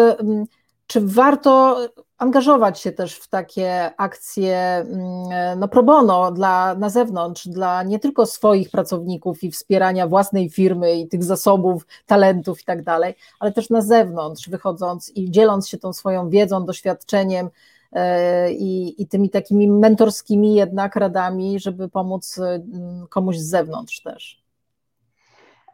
[0.86, 1.78] czy warto
[2.18, 4.86] angażować się też w takie akcje
[5.56, 10.96] no pro bono dla, na zewnątrz, dla nie tylko swoich pracowników i wspierania własnej firmy
[10.96, 15.78] i tych zasobów, talentów i tak dalej, ale też na zewnątrz, wychodząc i dzieląc się
[15.78, 17.50] tą swoją wiedzą, doświadczeniem,
[17.92, 22.62] E, i, i tymi takimi mentorskimi jednak radami, żeby pomóc e,
[23.08, 24.47] komuś z zewnątrz też.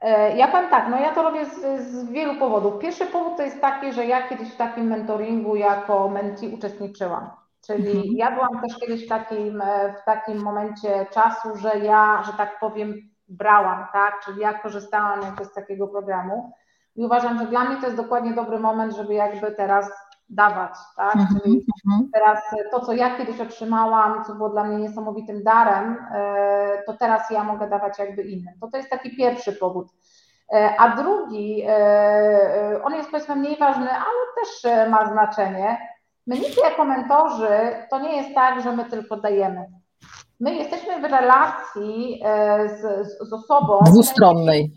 [0.05, 2.79] E, ja powiem tak, no ja to robię z, z, wielu powodów.
[2.79, 7.31] Pierwszy powód to jest taki, że ja kiedyś w takim mentoringu jako menti uczestniczyłam.
[7.67, 8.05] Czyli mhm.
[8.17, 9.63] ja byłam też kiedyś w takim,
[10.03, 12.95] w takim momencie czasu, że ja, że tak powiem,
[13.29, 14.21] brałam, tak?
[14.25, 16.53] Czyli ja korzystałam jakby z takiego programu.
[16.97, 19.91] I uważam, że dla mnie to jest dokładnie dobry moment, żeby jakby teraz
[20.35, 21.17] dawać, tak?
[21.17, 22.11] Mhm, Czyli mhm.
[22.13, 22.39] teraz
[22.71, 27.45] to, co ja kiedyś otrzymałam, co było dla mnie niesamowitym darem, e, to teraz ja
[27.45, 28.55] mogę dawać jakby innym.
[28.61, 29.89] To to jest taki pierwszy powód.
[30.53, 35.95] E, a drugi, e, on jest powiedzmy mniej ważny, ale też ma znaczenie.
[36.27, 37.59] My nigdy jako mentorzy
[37.91, 39.67] to nie jest tak, że my tylko dajemy.
[40.41, 42.23] My jesteśmy w relacji
[42.67, 43.79] z, z osobą.
[43.87, 44.73] Dwustronnej.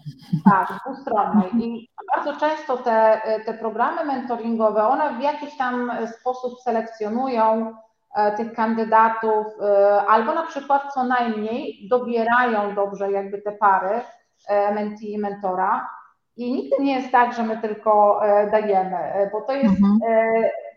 [0.52, 1.50] Tak, dwustronnej.
[1.54, 7.76] I bardzo często te, te programy mentoringowe, one w jakiś tam sposób selekcjonują
[8.16, 14.02] e, tych kandydatów, e, albo na przykład co najmniej dobierają dobrze jakby te pary
[14.48, 15.90] e, mentee i mentora.
[16.38, 20.00] I nigdy nie jest tak, że my tylko dajemy, bo to jest mhm.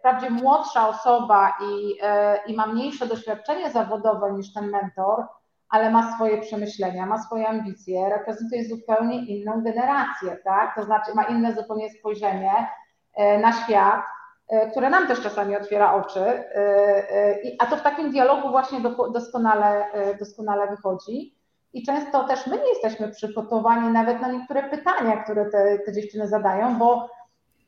[0.01, 1.99] Wprawdzie młodsza osoba i,
[2.47, 5.25] i ma mniejsze doświadczenie zawodowe niż ten mentor,
[5.71, 10.75] ale ma swoje przemyślenia, ma swoje ambicje, reprezentuje zupełnie inną generację, tak?
[10.75, 12.69] To znaczy ma inne zupełnie spojrzenie
[13.15, 14.03] e, na świat,
[14.49, 18.81] e, które nam też czasami otwiera oczy, e, a to w takim dialogu właśnie
[19.13, 19.87] doskonale,
[20.19, 21.41] doskonale wychodzi.
[21.73, 26.29] I często też my nie jesteśmy przygotowani nawet na niektóre pytania, które te, te dziewczyny
[26.29, 27.09] zadają, bo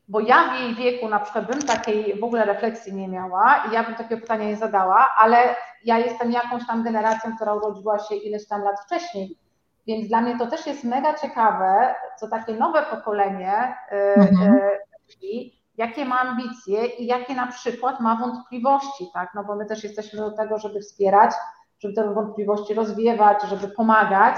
[0.07, 3.73] bo ja w jej wieku na przykład bym takiej w ogóle refleksji nie miała i
[3.73, 8.15] ja bym takiego pytania nie zadała, ale ja jestem jakąś tam generacją, która urodziła się
[8.15, 9.37] ileś tam lat wcześniej.
[9.87, 14.53] Więc dla mnie to też jest mega ciekawe, co takie nowe pokolenie y, mhm.
[14.53, 14.79] Y,
[15.77, 19.29] jakie ma ambicje i jakie na przykład ma wątpliwości, tak?
[19.35, 21.31] No bo my też jesteśmy do tego, żeby wspierać,
[21.79, 24.35] żeby te wątpliwości rozwiewać, żeby pomagać.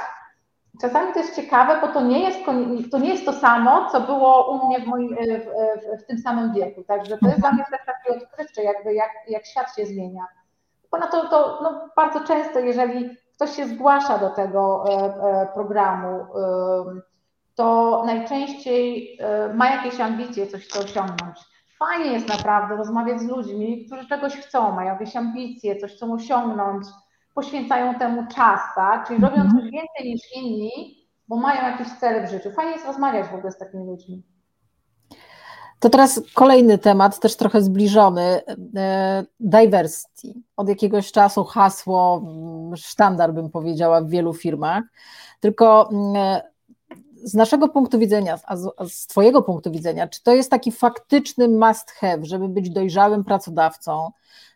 [0.82, 2.40] Czasami to jest ciekawe, bo to nie jest,
[2.92, 5.46] to nie jest to samo, co było u mnie w, moim, w,
[6.00, 6.84] w, w tym samym wieku.
[6.84, 10.26] Także to jest dla mnie też takie odkrywcze, jakby jak, jak świat się zmienia.
[10.92, 16.26] Ponadto to no, bardzo często, jeżeli ktoś się zgłasza do tego e, e, programu,
[17.56, 21.40] to najczęściej e, ma jakieś ambicje coś chce osiągnąć.
[21.80, 26.88] Fajnie jest naprawdę rozmawiać z ludźmi, którzy czegoś chcą, mają jakieś ambicje, coś chcą osiągnąć,
[27.36, 29.08] poświęcają temu czas, tak?
[29.08, 29.52] Czyli robią mhm.
[29.52, 30.69] coś więcej niż inni,
[31.28, 32.52] bo mają jakieś cele w życiu.
[32.52, 34.24] Fajnie jest rozmawiać w ogóle z takimi ludźmi.
[35.80, 38.41] To teraz kolejny temat, też trochę zbliżony.
[38.76, 40.34] E, diversity.
[40.56, 44.84] Od jakiegoś czasu hasło, mm, sztandar bym powiedziała w wielu firmach.
[45.39, 46.41] Tylko mm,
[47.26, 50.72] z naszego punktu widzenia, a z, a z Twojego punktu widzenia, czy to jest taki
[50.72, 54.12] faktyczny must have, żeby być dojrzałym pracodawcą,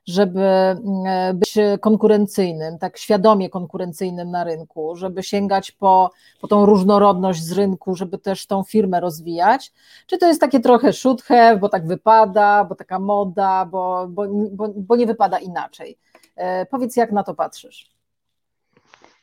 [0.08, 7.44] żeby mm, być konkurencyjnym, tak świadomie konkurencyjnym na rynku, żeby sięgać po, po tą różnorodność
[7.44, 9.74] z rynku, żeby też tą firmę rozwijać?
[10.08, 14.26] Czy to jest takie trochę should have, bo tak wypada, bo taka moda, bo, bo,
[14.52, 15.98] bo, bo nie wypada inaczej?
[16.36, 17.99] E, powiedz, jak na to patrzysz?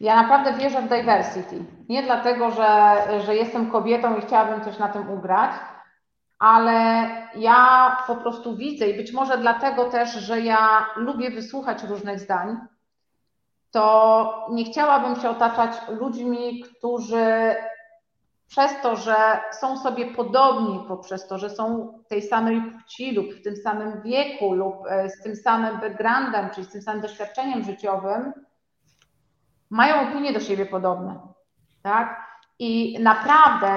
[0.00, 1.64] Ja naprawdę wierzę w diversity.
[1.88, 5.50] Nie dlatego, że, że jestem kobietą i chciałabym coś na tym ugrać,
[6.38, 12.20] ale ja po prostu widzę i być może dlatego też, że ja lubię wysłuchać różnych
[12.20, 12.56] zdań,
[13.70, 17.56] to nie chciałabym się otaczać ludźmi, którzy
[18.48, 19.14] przez to, że
[19.60, 24.54] są sobie podobni, poprzez to, że są tej samej płci lub w tym samym wieku
[24.54, 28.32] lub e, z tym samym backgroundem, czyli z tym samym doświadczeniem życiowym,
[29.76, 31.20] mają opinie do siebie podobne.
[31.82, 32.26] Tak?
[32.58, 33.68] I naprawdę,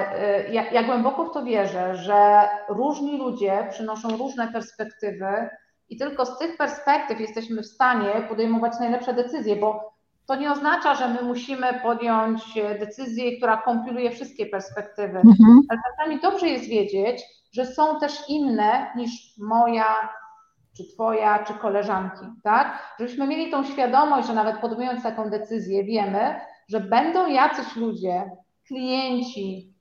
[0.47, 5.49] y, ja, ja głęboko w to wierzę, że różni ludzie przynoszą różne perspektywy
[5.89, 9.93] i tylko z tych perspektyw jesteśmy w stanie podejmować najlepsze decyzje, bo
[10.25, 12.41] to nie oznacza, że my musimy podjąć
[12.79, 15.61] decyzję, która kompiluje wszystkie perspektywy, mhm.
[15.69, 20.09] ale czasami dobrze jest wiedzieć, że są też inne niż moja,
[20.79, 22.95] czy twoja, czy koleżanki, tak?
[22.99, 28.31] Żebyśmy mieli tą świadomość, że nawet podejmując taką decyzję, wiemy, że będą jacyś ludzie,
[28.67, 29.73] klienci,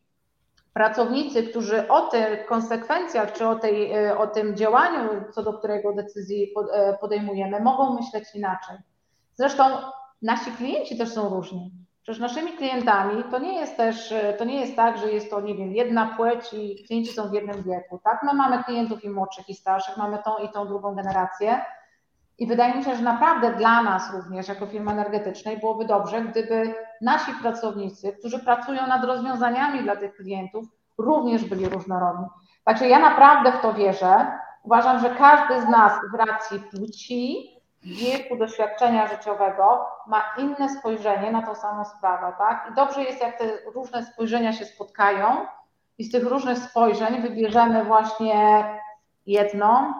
[0.72, 5.92] pracownicy, którzy o tych konsekwencjach czy o, tej, e, o tym działaniu, co do którego
[5.92, 8.76] decyzji e, podejmujemy, mogą myśleć inaczej.
[9.34, 9.64] Zresztą
[10.22, 11.72] nasi klienci też są różni.
[12.08, 15.40] Przecież naszymi klientami to nie jest też, e, to nie jest tak, że jest to,
[15.40, 18.22] nie wiem, jedna płeć i klienci są w jednym wieku, tak?
[18.22, 21.60] My mamy klientów i młodszych, i starszych, mamy tą i tą drugą generację,
[22.38, 26.74] i wydaje mi się, że naprawdę dla nas również, jako firmy energetycznej, byłoby dobrze, gdyby
[27.00, 30.66] nasi pracownicy, którzy pracują nad rozwiązaniami dla tych klientów,
[30.98, 32.26] również byli różnorodni.
[32.64, 34.26] Także ja naprawdę w to wierzę.
[34.62, 37.50] Uważam, że każdy z nas w racji płci,
[37.82, 42.68] wieku, doświadczenia życiowego ma inne spojrzenie na tą samą sprawę, tak?
[42.72, 45.26] I dobrze jest, jak te różne spojrzenia się spotkają
[45.98, 48.64] i z tych różnych spojrzeń wybierzemy właśnie
[49.26, 49.94] jedno,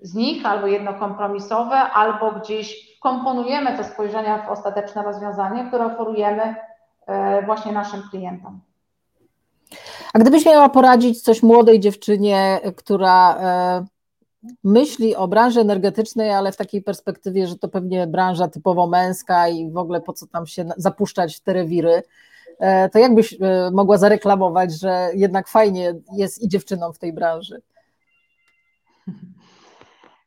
[0.00, 6.56] z nich, albo jedno kompromisowe, albo gdzieś komponujemy te spojrzenia w ostateczne rozwiązanie, które oferujemy
[7.06, 8.60] e, właśnie naszym klientom.
[10.14, 13.84] A gdybyś miała poradzić coś młodej dziewczynie, która e,
[14.64, 19.70] myśli o branży energetycznej, ale w takiej perspektywie, że to pewnie branża typowo męska i
[19.70, 22.02] w ogóle po co tam się zapuszczać w te rewiry,
[22.58, 23.38] e, to jakbyś
[23.72, 27.62] mogła zareklamować, że jednak fajnie jest i dziewczynom w tej branży?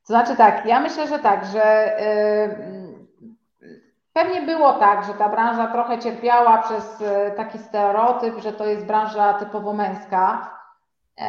[0.08, 1.96] To znaczy tak, ja myślę, że tak, że
[3.62, 3.70] yy,
[4.14, 7.04] pewnie było tak, że ta branża trochę cierpiała przez
[7.38, 10.52] taki stereotyp, że to jest branża typowo męska.
[11.18, 11.26] Yy,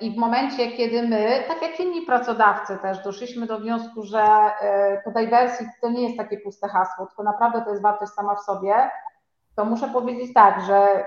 [0.00, 4.24] I w momencie, kiedy my, tak jak inni pracodawcy też, doszliśmy do wniosku, że
[4.62, 8.34] yy, to diversity to nie jest takie puste hasło, tylko naprawdę to jest wartość sama
[8.34, 8.90] w sobie,
[9.56, 11.04] to muszę powiedzieć tak, że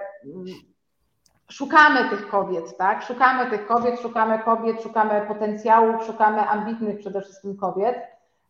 [1.51, 3.03] szukamy tych kobiet, tak?
[3.03, 7.97] Szukamy tych kobiet, szukamy kobiet, szukamy potencjałów, szukamy ambitnych przede wszystkim kobiet.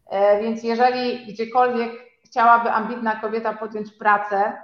[0.10, 1.92] E, więc jeżeli gdziekolwiek
[2.26, 4.64] chciałaby ambitna kobieta podjąć pracę, e,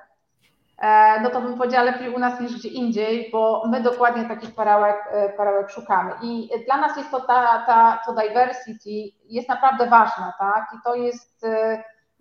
[1.23, 5.29] no to bym powiedziała lepiej u nas niż gdzie indziej, bo my dokładnie takich e,
[5.29, 6.11] perełek szukamy.
[6.21, 8.89] I dla nas jest to ta, ta to diversity
[9.25, 10.67] jest naprawdę ważne, tak?
[10.75, 11.45] I to jest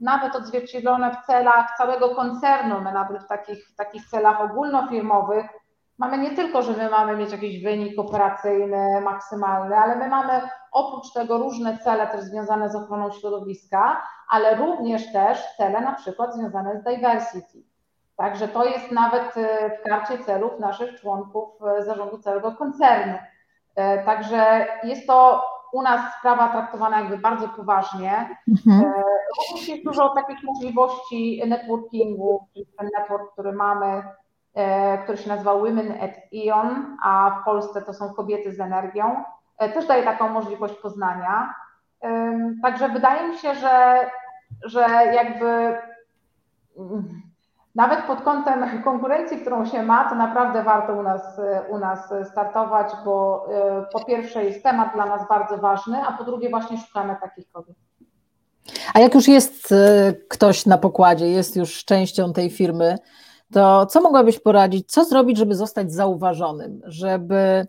[0.01, 2.81] nawet odzwierciedlone w celach całego koncernu.
[2.81, 5.47] My nawet w takich, takich celach ogólnofirmowych
[5.99, 10.41] mamy nie tylko, że my mamy mieć jakiś wynik operacyjny maksymalny, ale my mamy
[10.73, 16.35] oprócz tego różne cele też związane z ochroną środowiska, ale również też cele na przykład
[16.35, 17.68] związane z diversity.
[18.19, 23.15] Także to jest nawet e, w karcie celów naszych członków e, zarządu całego koncernu.
[23.75, 28.37] E, także jest to u nas sprawa traktowana jakby bardzo poważnie.
[28.49, 28.93] Mhm.
[29.39, 34.03] Również jest dużo takich możliwości networkingu, czyli ten network, który mamy
[35.03, 39.25] który się nazywa Women at Ion, a w Polsce to są kobiety z energią.
[39.59, 41.55] Też daje taką możliwość poznania.
[42.63, 44.11] Także wydaje mi się, że,
[44.65, 44.81] że
[45.15, 45.79] jakby
[46.79, 47.28] mm,
[47.79, 51.99] nawet pod kątem konkurencji, którą się ma, to naprawdę warto u nas, u nas
[52.31, 56.79] startować, bo e, po pierwsze jest temat dla nas bardzo ważny, a po drugie właśnie
[56.79, 57.77] szukamy takich kobiet.
[58.95, 59.75] A jak już jest
[60.29, 62.97] ktoś na pokładzie, jest już częścią tej firmy,
[63.53, 67.67] to co mogłabyś poradzić, co zrobić, żeby zostać zauważonym, żeby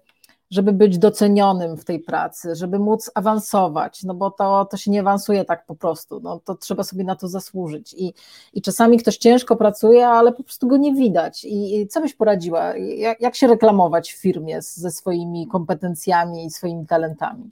[0.51, 4.99] żeby być docenionym w tej pracy, żeby móc awansować, no bo to, to się nie
[4.99, 8.13] awansuje tak po prostu, no to trzeba sobie na to zasłużyć i,
[8.53, 12.13] i czasami ktoś ciężko pracuje, ale po prostu go nie widać i, i co byś
[12.13, 17.51] poradziła, jak, jak się reklamować w firmie ze swoimi kompetencjami i swoimi talentami?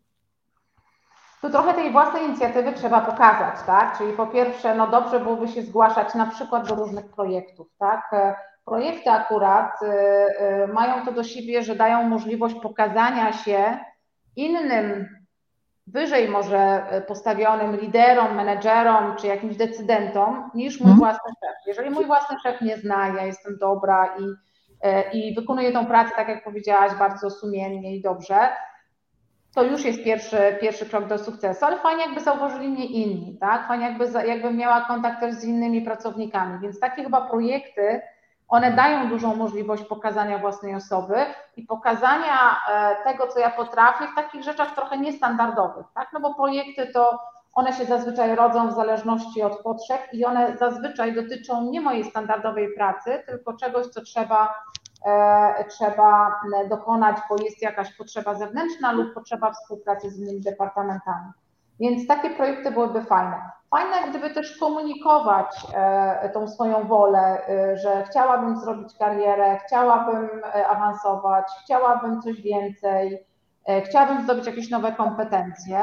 [1.42, 3.98] Tu trochę tej własnej inicjatywy trzeba pokazać, tak?
[3.98, 8.16] Czyli po pierwsze, no dobrze byłoby się zgłaszać na przykład do różnych projektów, tak?
[8.68, 13.78] Projekty akurat y, y, mają to do siebie, że dają możliwość pokazania się
[14.36, 15.08] innym,
[15.88, 21.00] wyżej może postawionym liderom, menedżerom czy jakimś decydentom niż mój hmm.
[21.00, 21.56] własny szef.
[21.68, 24.24] Jeżeli mój własny szef nie zna, ja jestem dobra i,
[24.88, 28.50] y, i wykonuję tą pracę, tak jak powiedziałaś, bardzo sumiennie i dobrze,
[29.56, 33.68] to już jest pierwszy, pierwszy krok do sukcesu, ale fajnie jakby zauważyli mnie inni, tak?
[33.68, 38.02] Fajnie jakby, jakbym miała kontakt też z innymi pracownikami, więc takie chyba projekty,
[38.48, 41.16] one dają dużą możliwość pokazania własnej osoby
[41.56, 46.10] i pokazania e, tego, co ja potrafię w takich rzeczach trochę niestandardowych, tak?
[46.14, 47.20] No bo projekty to
[47.54, 52.74] one się zazwyczaj rodzą w zależności od potrzeb i one zazwyczaj dotyczą nie mojej standardowej
[52.76, 54.54] pracy, tylko czegoś, co trzeba,
[55.06, 61.32] e, trzeba dokonać, bo jest jakaś potrzeba zewnętrzna lub potrzeba współpracy z innymi departamentami.
[61.80, 63.58] Więc takie projekty byłyby fajne.
[63.72, 70.68] Fajne, gdyby też komunikować e, tą swoją wolę, e, że chciałabym zrobić karierę, chciałabym e,
[70.68, 73.28] awansować, chciałabym coś więcej,
[73.86, 75.80] chciałabym zdobyć jakieś nowe kompetencje.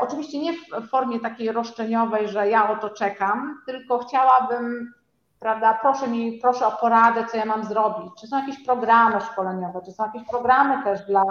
[0.00, 4.94] Oczywiście nie w formie takiej roszczeniowej, że ja o to czekam, tylko chciałabym,
[5.40, 8.10] prawda, proszę mi, proszę o poradę, co ja mam zrobić.
[8.20, 11.22] Czy są jakieś programy szkoleniowe, czy są jakieś programy też dla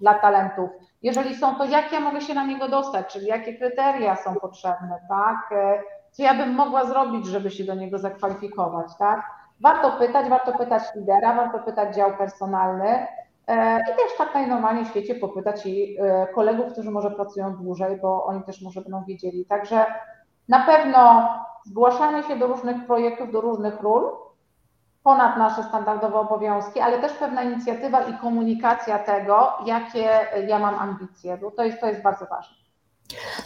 [0.00, 0.70] dla talentów.
[1.02, 4.98] Jeżeli są, to jak ja mogę się na niego dostać, czyli jakie kryteria są potrzebne,
[5.08, 5.54] tak?
[6.10, 9.22] Co ja bym mogła zrobić, żeby się do niego zakwalifikować, tak?
[9.60, 13.06] Warto pytać, warto pytać lidera, warto pytać dział personalny
[13.46, 17.96] e, i też tak najnormalniej w świecie popytać i e, kolegów, którzy może pracują dłużej,
[17.96, 19.44] bo oni też może będą wiedzieli.
[19.44, 19.86] Także
[20.48, 21.28] na pewno
[21.64, 24.10] zgłaszanie się do różnych projektów, do różnych ról,
[25.06, 30.08] ponad nasze standardowe obowiązki, ale też pewna inicjatywa i komunikacja tego, jakie
[30.46, 32.56] ja mam ambicje, bo to jest, to jest bardzo ważne.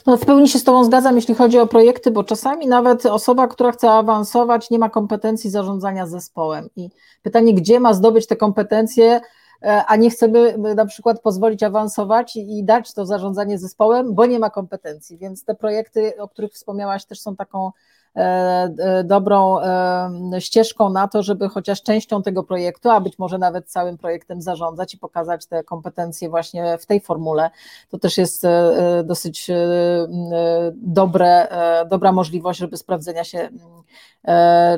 [0.06, 3.48] No, w pełni się z Tobą zgadzam, jeśli chodzi o projekty, bo czasami nawet osoba,
[3.48, 6.68] która chce awansować, nie ma kompetencji zarządzania zespołem.
[6.76, 6.90] I
[7.22, 9.20] pytanie, gdzie ma zdobyć te kompetencje,
[9.62, 14.38] e, a nie chcemy na przykład pozwolić awansować i dać to zarządzanie zespołem, bo nie
[14.38, 15.18] ma kompetencji.
[15.18, 17.70] Więc te projekty, o których wspomniałaś, też są taką
[19.04, 23.98] dobrą e, ścieżką na to, żeby chociaż częścią tego projektu, a być może nawet całym
[23.98, 27.50] projektem zarządzać i pokazać te kompetencje właśnie w tej formule.
[27.88, 28.46] To też jest
[29.04, 29.50] dosyć
[30.72, 31.48] dobre,
[31.88, 33.48] dobra możliwość, żeby sprawdzenia się,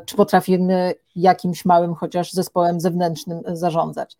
[0.07, 4.19] czy potrafimy jakimś małym chociaż zespołem zewnętrznym zarządzać.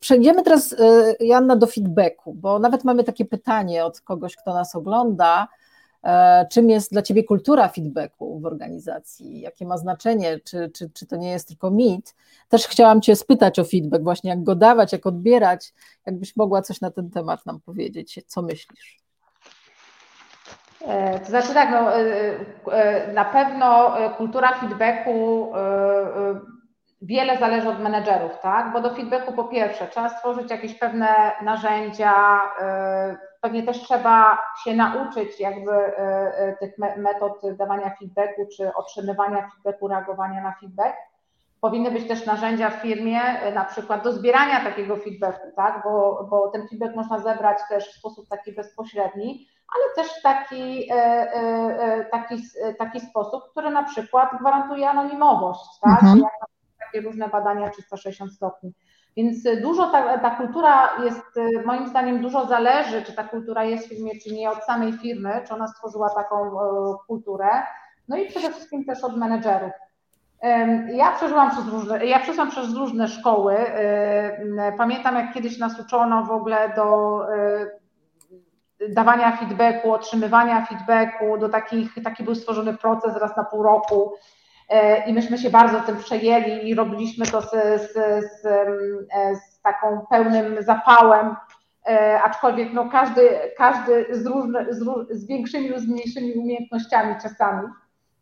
[0.00, 0.76] Przejdziemy teraz,
[1.20, 5.57] Janna, do feedbacku, bo nawet mamy takie pytanie od kogoś, kto nas ogląda E,
[6.50, 9.40] czym jest dla Ciebie kultura feedbacku w organizacji?
[9.40, 10.40] Jakie ma znaczenie?
[10.40, 12.14] Czy, czy, czy to nie jest tylko mit?
[12.48, 15.74] Też chciałam Cię spytać o feedback, właśnie jak go dawać, jak odbierać.
[16.06, 18.20] Jakbyś mogła coś na ten temat nam powiedzieć?
[18.26, 18.98] Co myślisz?
[20.86, 21.96] E, to znaczy tak, no,
[22.72, 25.52] e, na pewno kultura feedbacku
[27.02, 28.72] wiele zależy od menedżerów, tak?
[28.72, 32.40] Bo do feedbacku po pierwsze trzeba stworzyć jakieś pewne narzędzia,
[33.40, 35.96] pewnie też trzeba się nauczyć jakby e,
[36.38, 40.96] e, tych metod dawania feedbacku, czy otrzymywania feedbacku, reagowania na feedback.
[41.60, 43.20] Powinny być też narzędzia w firmie,
[43.54, 45.82] na przykład do zbierania takiego feedbacku, tak?
[45.84, 50.88] bo, bo ten feedback można zebrać też w sposób taki bezpośredni, ale też taki,
[52.10, 52.42] taki,
[52.78, 56.02] taki sposób, który na przykład gwarantuje anonimowość, tak?
[56.02, 56.18] Mhm.
[56.18, 56.48] Jak
[56.88, 58.72] takie różne badania 360 stopni.
[59.16, 63.88] Więc dużo ta, ta kultura jest, moim zdaniem, dużo zależy, czy ta kultura jest w
[63.88, 67.48] firmie, czy nie, od samej firmy, czy ona stworzyła taką e, kulturę.
[68.08, 69.72] No i przede wszystkim też od menedżerów.
[70.92, 73.56] Ja przeżyłam przez różne, ja przeszłam przez różne szkoły.
[74.76, 77.66] Pamiętam, jak kiedyś nas uczono w ogóle do e,
[78.88, 84.12] dawania feedbacku, otrzymywania feedbacku, do takich, taki był stworzony proces raz na pół roku.
[84.68, 87.92] E, i myśmy się bardzo tym przejęli i robiliśmy to z, z,
[88.42, 91.36] z, e, z taką pełnym zapałem,
[91.86, 94.66] e, aczkolwiek no każdy, każdy z, różne,
[95.10, 97.68] z, większymi lub z mniejszymi umiejętnościami czasami,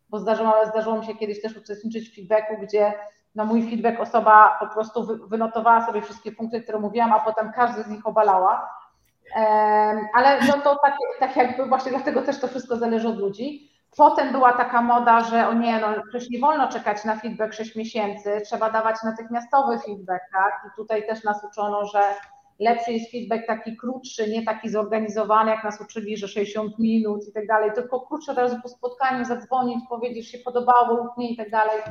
[0.09, 2.93] bo zdarzyło, zdarzyło mi się kiedyś też uczestniczyć w feedbacku, gdzie
[3.35, 7.83] no mój feedback osoba po prostu wynotowała sobie wszystkie punkty, które mówiłam, a potem każdy
[7.83, 8.69] z nich obalała.
[10.13, 13.66] Ale no to tak, tak jakby właśnie dlatego też to wszystko zależy od ludzi.
[13.95, 17.75] Potem była taka moda, że o nie, no przecież nie wolno czekać na feedback 6
[17.75, 20.61] miesięcy, trzeba dawać natychmiastowy feedback, tak?
[20.67, 22.01] I tutaj też nas uczono, że
[22.59, 27.33] lepszy jest feedback taki krótszy, nie taki zorganizowany, jak nas uczyli, że 60 minut i
[27.33, 31.37] tak dalej, tylko krótsze teraz po spotkaniu zadzwonić, powiedzieć, że się podobało lub nie i
[31.37, 31.81] tak dalej,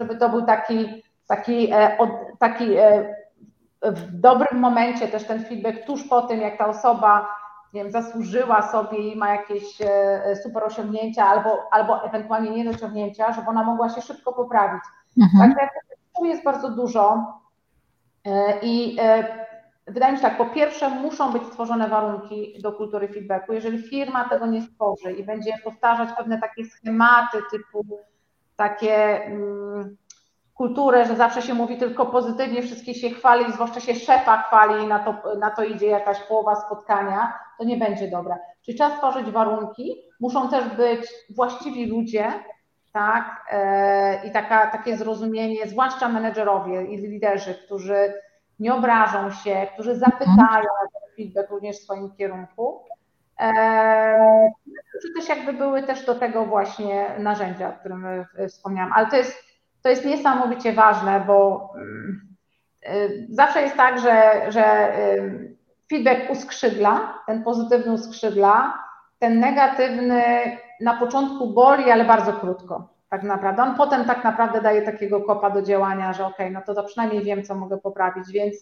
[0.00, 1.96] żeby to był taki, taki, e,
[2.38, 3.14] taki e,
[3.82, 7.28] w dobrym momencie też ten feedback tuż po tym, jak ta osoba
[7.72, 13.48] nie wiem, zasłużyła sobie i ma jakieś e, super osiągnięcia albo, albo ewentualnie niedociągnięcia, żeby
[13.48, 14.82] ona mogła się szybko poprawić.
[15.22, 15.54] Mhm.
[15.54, 15.68] Także
[16.18, 17.24] tu jest bardzo dużo
[18.62, 18.96] i
[19.86, 23.52] wydaje mi się tak, po pierwsze muszą być stworzone warunki do kultury feedbacku.
[23.52, 27.86] Jeżeli firma tego nie stworzy i będzie powtarzać pewne takie schematy typu
[28.56, 29.96] takie um,
[30.56, 34.86] kulturę, że zawsze się mówi tylko pozytywnie, wszystkie się chwali, zwłaszcza się szefa chwali i
[34.86, 38.36] na to, na to idzie jakaś połowa spotkania, to nie będzie dobre.
[38.64, 41.00] Czyli trzeba stworzyć warunki, muszą też być
[41.30, 42.32] właściwi ludzie,
[42.92, 48.14] tak, e, i taka, takie zrozumienie, zwłaszcza menedżerowie i liderzy, którzy
[48.60, 52.84] nie obrażą się, którzy zapytają na ten feedback również w swoim kierunku.
[55.02, 59.45] Czy też jakby były też do tego właśnie narzędzia, o którym wspomniałam, ale to jest,
[59.86, 61.70] to jest niesamowicie ważne, bo
[62.88, 65.56] y, zawsze jest tak, że, że y,
[65.90, 68.84] feedback uskrzydla, ten pozytywny uskrzydla,
[69.18, 70.22] ten negatywny
[70.80, 73.62] na początku boli, ale bardzo krótko tak naprawdę.
[73.62, 77.24] On potem tak naprawdę daje takiego kopa do działania, że ok, no to, to przynajmniej
[77.24, 78.56] wiem, co mogę poprawić, więc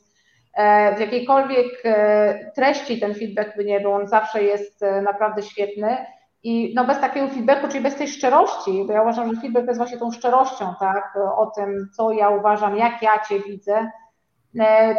[0.55, 5.43] e, w jakiejkolwiek e, treści ten feedback by nie był, on zawsze jest e, naprawdę
[5.43, 5.97] świetny.
[6.45, 9.79] I no bez takiego feedbacku, czyli bez tej szczerości, bo ja uważam, że feedback jest
[9.79, 13.91] właśnie tą szczerością, tak, o tym, co ja uważam, jak ja Cię widzę,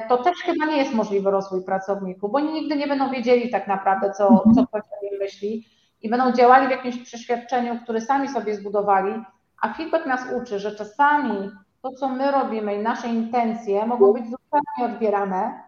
[0.10, 3.68] to też chyba nie jest możliwy rozwój pracowników, bo oni nigdy nie będą wiedzieli tak
[3.68, 4.68] naprawdę, co, co mhm.
[4.68, 5.66] ktoś o nim myśli
[6.02, 9.24] i będą działali w jakimś przeświadczeniu, które sami sobie zbudowali,
[9.62, 11.50] a feedback nas uczy, że czasami
[11.82, 15.64] to, co my robimy i nasze intencje mogą być zupełnie odbierane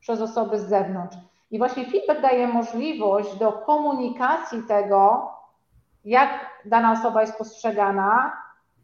[0.00, 1.16] przez osoby z zewnątrz.
[1.52, 5.30] I właśnie feedback daje możliwość do komunikacji tego,
[6.04, 6.30] jak
[6.64, 8.32] dana osoba jest postrzegana,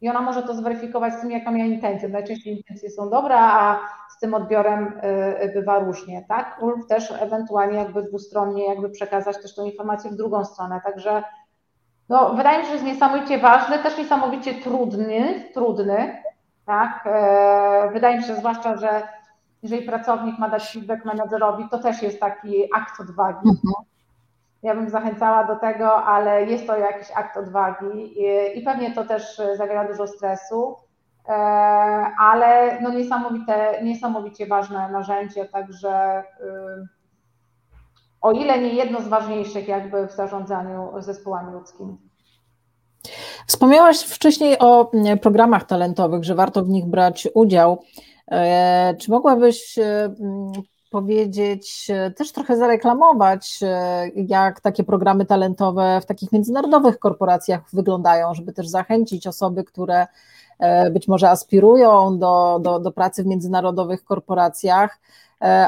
[0.01, 2.09] i ona może to zweryfikować z tym, jaką miała intencję.
[2.09, 4.99] Najczęściej intencje są dobre, a z tym odbiorem
[5.43, 6.57] y, bywa różnie, tak?
[6.61, 10.81] Lub też ewentualnie jakby dwustronnie jakby przekazać też tą informację w drugą stronę.
[10.83, 11.23] Także
[12.09, 16.23] no, wydaje mi się, że jest niesamowicie ważny, też niesamowicie trudny, trudny,
[16.65, 17.03] tak?
[17.05, 19.07] E, wydaje mi się, zwłaszcza, że
[19.63, 23.49] jeżeli pracownik ma dać feedback menedżerowi, to też jest taki akt odwagi.
[23.49, 23.73] Mhm.
[24.63, 29.05] Ja bym zachęcała do tego, ale jest to jakiś akt odwagi i, i pewnie to
[29.05, 30.75] też zawiera dużo stresu,
[31.27, 31.31] e,
[32.19, 36.99] ale no niesamowite, niesamowicie ważne narzędzie, także y,
[38.21, 41.97] o ile nie jedno z ważniejszych jakby w zarządzaniu zespołami ludzkimi.
[43.47, 47.83] Wspomniałaś wcześniej o mm, programach talentowych, że warto w nich brać udział.
[48.31, 50.51] E, czy mogłabyś e, mm,
[50.91, 53.59] powiedzieć, e, też trochę zareklamować,
[54.15, 60.07] jak takie programy talentowe w takich międzynarodowych korporacjach wyglądają, żeby też zachęcić osoby, które
[60.91, 64.99] być może aspirują do, do, do pracy w międzynarodowych korporacjach,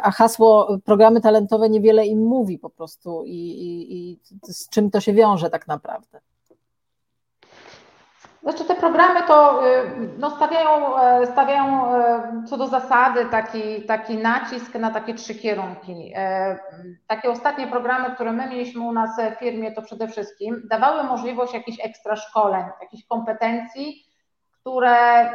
[0.04, 5.02] a hasło programy talentowe niewiele im mówi po prostu i, i, i z czym to
[5.02, 6.20] się wiąże tak naprawdę.
[8.44, 14.18] Znaczy te programy to y, no, stawiają, e, stawiają e, co do zasady taki, taki
[14.18, 16.14] nacisk na takie trzy kierunki.
[16.16, 16.60] E,
[17.08, 21.54] takie ostatnie programy, które my mieliśmy u nas w firmie, to przede wszystkim dawały możliwość
[21.54, 24.06] jakichś ekstra szkoleń, jakichś kompetencji,
[24.60, 25.30] które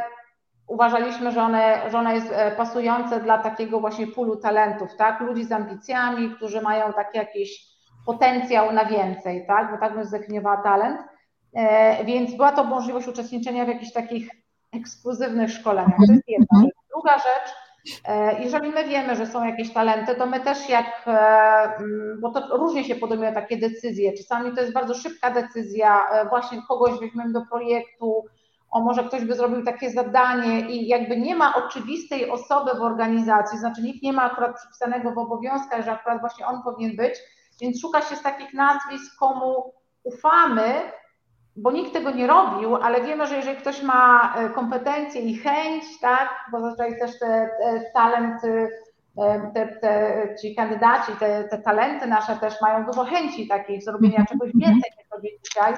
[0.67, 5.19] uważaliśmy, że one, że one jest pasujące dla takiego właśnie pulu talentów, tak?
[5.19, 9.71] Ludzi z ambicjami, którzy mają taki jakiś potencjał na więcej, tak?
[9.71, 11.01] Bo tak bym zdefiniowała talent
[12.05, 14.29] więc była to możliwość uczestniczenia w jakichś takich
[14.73, 15.97] ekskluzywnych szkoleniach.
[16.07, 16.65] To jest jedna mhm.
[16.65, 16.87] rzecz.
[16.93, 17.53] Druga rzecz,
[18.07, 21.11] e, jeżeli my wiemy, że są jakieś talenty, to my też jak, e,
[21.79, 26.61] mm, bo to różnie się podejmuje takie decyzje, czasami to jest bardzo szybka decyzja, właśnie
[26.67, 28.25] kogoś weźmiemy do projektu,
[28.71, 33.59] o może ktoś by zrobił takie zadanie i jakby nie ma oczywistej osoby w organizacji,
[33.59, 37.13] znaczy nikt nie ma akurat przypisanego w obowiązkach, że akurat właśnie on powinien być,
[37.61, 39.73] więc szuka się z takich nazwisk, komu
[40.03, 40.91] ufamy,
[41.57, 45.83] bo nikt tego nie robił, ale wiemy, że jeżeli ktoś ma e, kompetencje i chęć,
[46.01, 48.69] tak, bo zazwyczaj też te, te talenty,
[49.17, 54.19] e, te, te, ci kandydaci, te, te talenty nasze też mają dużo chęci takich zrobienia
[54.19, 54.27] mhm.
[54.27, 55.73] czegoś więcej niż robię dzisiaj,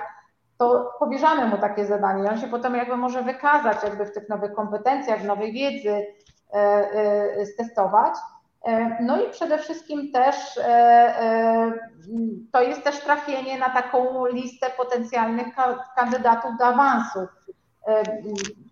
[0.58, 4.30] to powierzamy mu takie zadanie i on się potem jakby może wykazać jakby w tych
[4.30, 6.06] nowych kompetencjach, w nowej wiedzy,
[6.54, 8.14] e, stestować.
[8.66, 11.72] E, no i przede wszystkim też e, e,
[12.52, 15.48] to jest też trafienie na taką listę potencjalnych
[15.96, 17.20] kandydatów do awansu.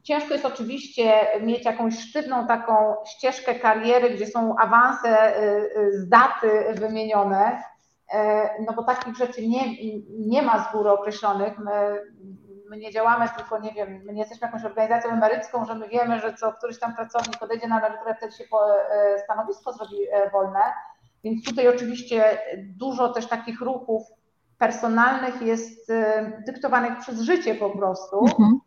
[0.04, 5.34] Ciężko jest oczywiście mieć jakąś sztywną taką ścieżkę kariery, gdzie są awanse
[5.92, 7.64] z daty wymienione,
[8.68, 9.62] no bo takich rzeczy nie,
[10.10, 11.60] nie ma z góry określonych.
[11.60, 12.02] My,
[12.70, 16.20] my nie działamy tylko, nie wiem, my nie jesteśmy jakąś organizacją emerycką, że my wiemy,
[16.20, 20.60] że co któryś tam pracownik odejdzie na emeryturę, wtedy się e, stanowisko zrobi e, wolne.
[21.24, 24.04] Więc tutaj oczywiście dużo też takich ruchów
[24.58, 28.60] personalnych jest e, dyktowanych przez życie po prostu, mhm.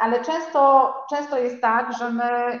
[0.00, 2.60] ale często, często jest tak, że my,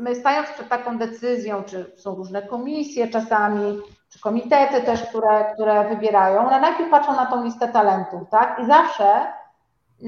[0.00, 3.78] my stając przed taką decyzją, czy są różne komisje czasami,
[4.08, 8.58] czy komitety też, które, które wybierają, one najpierw patrzą na tą listę talentów, tak?
[8.62, 9.32] I zawsze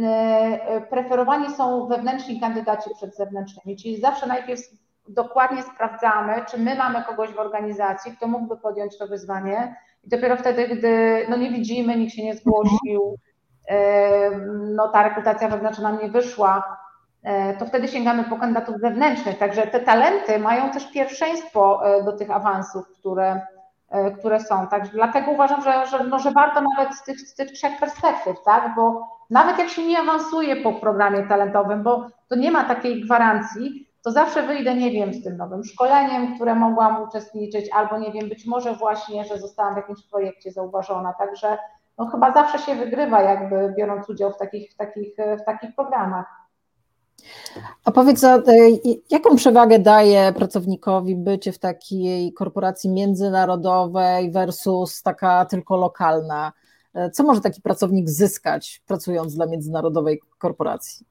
[0.02, 4.60] e, preferowani są wewnętrzni kandydaci przed zewnętrznymi, czyli zawsze najpierw
[5.08, 10.36] dokładnie sprawdzamy, czy my mamy kogoś w organizacji, kto mógłby podjąć to wyzwanie i dopiero
[10.36, 13.16] wtedy, gdy no nie widzimy, nikt się nie zgłosił,
[13.68, 14.30] e,
[14.76, 16.81] no ta rekrutacja wewnętrzna nam nie wyszła,
[17.58, 19.38] to wtedy sięgamy po kandydatów zewnętrznych.
[19.38, 23.40] Także te talenty mają też pierwszeństwo do tych awansów, które,
[23.92, 24.66] E, które są.
[24.66, 28.42] Tak, dlatego uważam, że, że, no, że warto nawet z tych, z tych trzech perspektyw,
[28.44, 28.74] tak?
[28.76, 33.88] Bo nawet jak się nie awansuje po programie talentowym, bo to nie ma takiej gwarancji,
[34.02, 38.28] to zawsze wyjdę, nie wiem, z tym nowym szkoleniem, które mogłam uczestniczyć, albo nie wiem,
[38.28, 41.12] być może właśnie, że zostałam w jakimś projekcie zauważona.
[41.12, 41.58] Także
[41.98, 46.41] no, chyba zawsze się wygrywa, jakby biorąc udział w takich, w takich, w takich programach.
[47.84, 48.42] A powiedz, e,
[49.10, 56.52] jaką przewagę daje pracownikowi bycie w takiej korporacji międzynarodowej versus taka tylko lokalna?
[56.94, 61.06] E, co może taki pracownik zyskać, pracując dla międzynarodowej korporacji?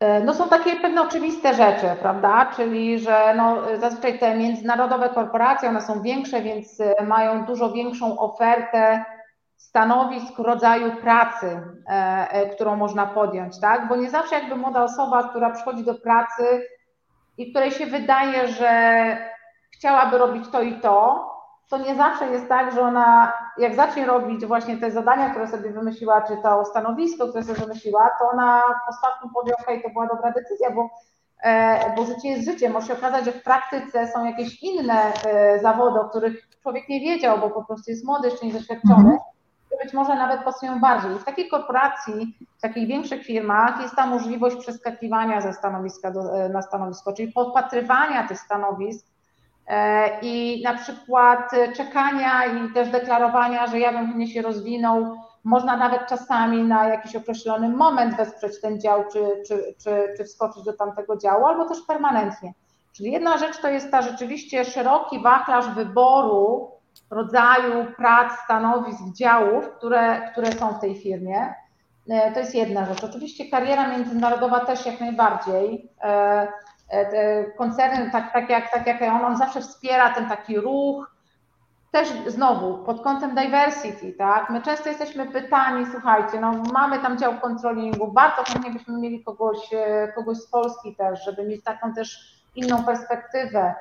[0.00, 2.52] E, no są takie pewne oczywiste rzeczy, prawda?
[2.56, 9.04] Czyli, że no, zazwyczaj te międzynarodowe korporacje, one są większe, więc mają dużo większą ofertę
[9.68, 11.46] stanowisk rodzaju pracy,
[11.88, 13.88] e, e, którą można podjąć, tak?
[13.88, 16.66] Bo nie zawsze jakby młoda osoba, która przychodzi do pracy
[17.38, 18.72] i której się wydaje, że
[19.74, 21.28] chciałaby robić to i to,
[21.68, 25.70] to nie zawsze jest tak, że ona jak zacznie robić właśnie te zadania, które sobie
[25.70, 30.32] wymyśliła, czy to stanowisko, które sobie wymyśliła, to ona ostatnio powie, ok, to była dobra
[30.32, 30.90] decyzja, bo,
[31.42, 32.72] e, bo życie jest życiem.
[32.72, 35.12] Może się okazać, że w praktyce są jakieś inne
[35.62, 39.10] zawody, o których człowiek nie wiedział, bo po prostu jest młody, jeszcze niedoświadczony.
[39.12, 39.31] Mhm
[39.84, 41.18] być może nawet pasują bardziej.
[41.18, 46.48] W takiej korporacji, w takich większych firmach jest ta możliwość przeskakiwania ze stanowiska do, e,
[46.48, 49.06] na stanowisko, czyli podpatrywania tych stanowisk
[49.66, 55.16] e, i na przykład czekania i też deklarowania, że ja bym chętnie się rozwinął.
[55.44, 60.64] Można nawet czasami na jakiś określony moment wesprzeć ten dział, czy, czy, czy, czy wskoczyć
[60.64, 62.52] do tamtego działu, albo też permanentnie.
[62.92, 66.70] Czyli jedna rzecz to jest ta rzeczywiście szeroki wachlarz wyboru
[67.10, 71.54] rodzaju prac, stanowisk, działów, które, które są w tej firmie.
[72.10, 73.04] E, to jest jedna rzecz.
[73.04, 75.90] Oczywiście kariera międzynarodowa też jak najbardziej.
[76.02, 76.48] E,
[76.90, 81.12] e, koncerny, tak, tak, jak, tak jak on, on zawsze wspiera ten taki ruch,
[81.90, 84.50] też znowu pod kątem diversity, tak?
[84.50, 89.58] My często jesteśmy pytani, słuchajcie, no mamy tam dział kontrolingu, bardzo chętnie byśmy mieli kogoś,
[90.14, 93.74] kogoś z Polski też, żeby mieć taką też inną perspektywę.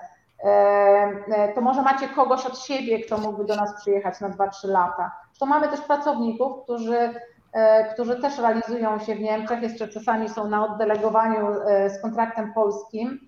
[0.44, 5.12] E, to może macie kogoś od siebie, kto mógłby do nas przyjechać na 2-3 lata.
[5.40, 7.14] To mamy też pracowników, którzy,
[7.54, 12.54] e, którzy też realizują się w Niemczech, jeszcze czasami są na oddelegowaniu e, z kontraktem
[12.54, 13.20] polskim,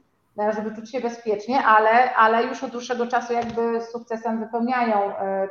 [0.55, 4.97] żeby czuć się bezpiecznie, ale, ale już od dłuższego czasu jakby z sukcesem wypełniają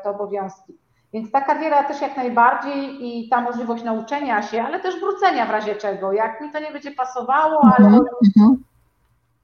[0.03, 0.79] te obowiązki.
[1.13, 5.51] Więc ta kariera też jak najbardziej i ta możliwość nauczenia się, ale też wrócenia w
[5.51, 6.13] razie czego.
[6.13, 8.55] Jak mi to nie będzie pasowało, ale mm -hmm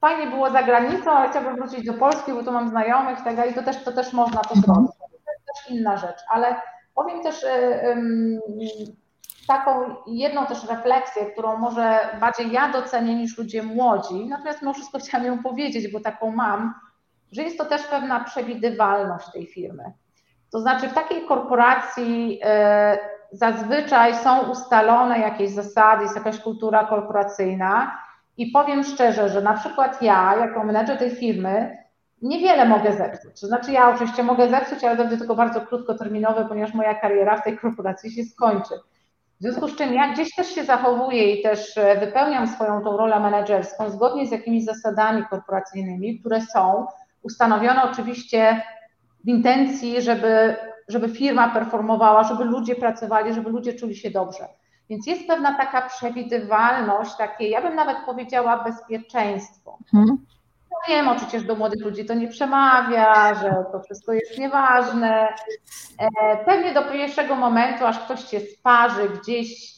[0.00, 3.54] fajnie było za granicą, ale chciałabym wrócić do Polski, bo tu mam znajomych i tak
[3.54, 4.90] to też, to też można to zrobić.
[4.98, 6.56] To jest też inna rzecz, ale
[6.94, 7.46] powiem też
[7.84, 8.40] um,
[9.48, 14.98] taką jedną też refleksję, którą może bardziej ja docenię niż ludzie młodzi, natomiast mimo wszystko
[15.08, 16.74] chciałam ją powiedzieć, bo taką mam,
[17.32, 19.92] że jest to też pewna przewidywalność tej firmy.
[20.52, 22.98] To znaczy w takiej korporacji y,
[23.32, 27.98] zazwyczaj są ustalone jakieś zasady, jest jakaś kultura korporacyjna,
[28.38, 31.78] i powiem szczerze, że na przykład ja, jako menedżer tej firmy,
[32.22, 33.40] niewiele mogę zepsuć.
[33.40, 37.44] To znaczy, ja oczywiście mogę zepsuć, ale będzie tylko bardzo krótkoterminowe, ponieważ moja kariera w
[37.44, 38.74] tej korporacji się skończy.
[39.40, 42.96] W związku z czym ja gdzieś też się zachowuję i też e, wypełniam swoją tą
[42.96, 46.86] rolę menedżerską zgodnie z jakimiś zasadami korporacyjnymi, które są
[47.22, 48.62] ustanowione oczywiście
[49.24, 50.56] w intencji, żeby,
[50.88, 54.48] żeby firma performowała, żeby ludzie pracowali, żeby ludzie czuli się dobrze.
[54.90, 59.78] Więc jest pewna taka przewidywalność, takie, ja bym nawet powiedziała bezpieczeństwo.
[59.90, 60.18] Hmm.
[60.88, 65.28] Wiem, oczywiście, że do młodych ludzi to nie przemawia, że to wszystko jest nieważne.
[66.46, 69.74] Pewnie do pierwszego momentu, aż ktoś cię sparzy gdzieś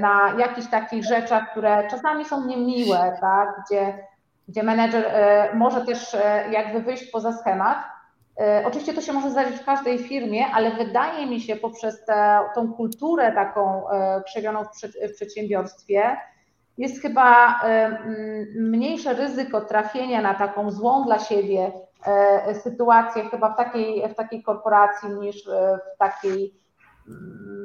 [0.00, 3.48] na jakichś takich rzeczach, które czasami są niemiłe, tak?
[3.66, 4.06] gdzie,
[4.48, 5.04] gdzie menedżer
[5.54, 6.16] może też
[6.50, 8.01] jakby wyjść poza schemat, E,
[8.64, 12.72] oczywiście to się może zdarzyć w każdej firmie, ale wydaje mi się poprzez tę, tą
[12.72, 16.16] kulturę taką e, przejawioną w przedsiębiorstwie,
[16.78, 17.98] jest chyba e,
[18.56, 21.72] mniejsze ryzyko trafienia na taką złą dla siebie
[22.62, 25.44] sytuację chyba w takiej, w takiej korporacji niż
[25.94, 26.54] w takiej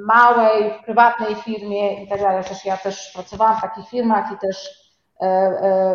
[0.05, 2.43] małej, prywatnej firmie i tak dalej.
[2.43, 4.87] Przecież ja też pracowałam w takich firmach i też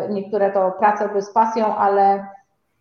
[0.09, 2.27] niektóre to prace były z pasją, ale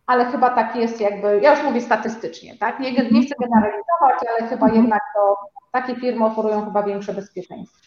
[0.07, 2.80] ale chyba tak jest jakby, ja już mówię statystycznie, tak?
[2.80, 4.82] Nie, nie chcę generalizować, ale chyba mhm.
[4.82, 5.36] jednak to
[5.72, 7.78] takie firmy oferują chyba większe bezpieczeństwo.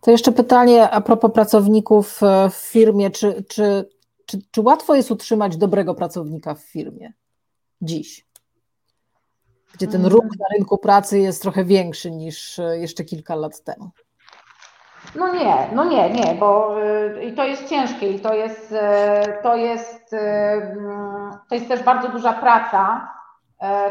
[0.00, 3.10] To jeszcze pytanie a propos pracowników e, w firmie.
[3.10, 3.88] Czy, czy,
[4.26, 7.12] czy, czy łatwo jest utrzymać dobrego pracownika w firmie
[7.82, 8.26] dziś?
[9.74, 13.90] Gdzie ten ruch na rynku pracy jest trochę większy niż e, jeszcze kilka lat temu.
[15.16, 18.76] No nie, no nie, nie, bo y, i to jest ciężkie i to jest, y,
[19.42, 20.18] to jest, y,
[21.48, 23.12] to jest też bardzo duża praca,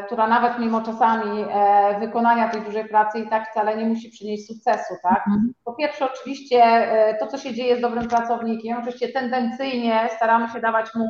[0.06, 1.46] która nawet mimo czasami
[2.00, 5.28] wykonania tej dużej pracy i tak wcale nie musi przynieść sukcesu, tak?
[5.28, 5.54] Mhm.
[5.64, 6.88] Po pierwsze oczywiście
[7.20, 11.10] to, co się dzieje z dobrym pracownikiem, oczywiście tendencyjnie staramy się dawać mu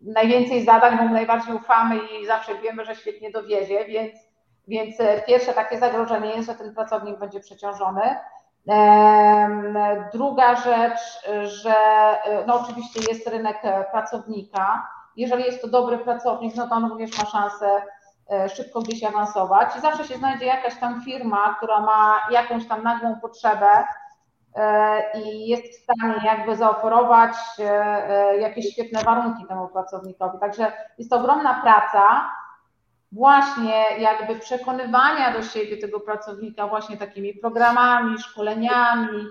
[0.00, 4.12] najwięcej zadań, bo mu najbardziej ufamy i zawsze wiemy, że świetnie dowiezie, więc,
[4.68, 8.02] więc pierwsze takie zagrożenie jest, że ten pracownik będzie przeciążony.
[10.12, 11.00] Druga rzecz,
[11.42, 11.74] że
[12.46, 14.88] no oczywiście jest rynek pracownika.
[15.16, 17.82] Jeżeli jest to dobry pracownik, no to on również ma szansę
[18.32, 22.82] e, szybko gdzieś awansować i zawsze się znajdzie jakaś tam firma, która ma jakąś tam
[22.82, 23.84] nagłą potrzebę
[24.56, 30.38] e, i jest w stanie jakby zaoferować e, jakieś świetne warunki temu pracownikowi.
[30.38, 32.30] Także jest to ogromna praca,
[33.12, 39.24] właśnie jakby przekonywania do siebie tego pracownika właśnie takimi programami, szkoleniami,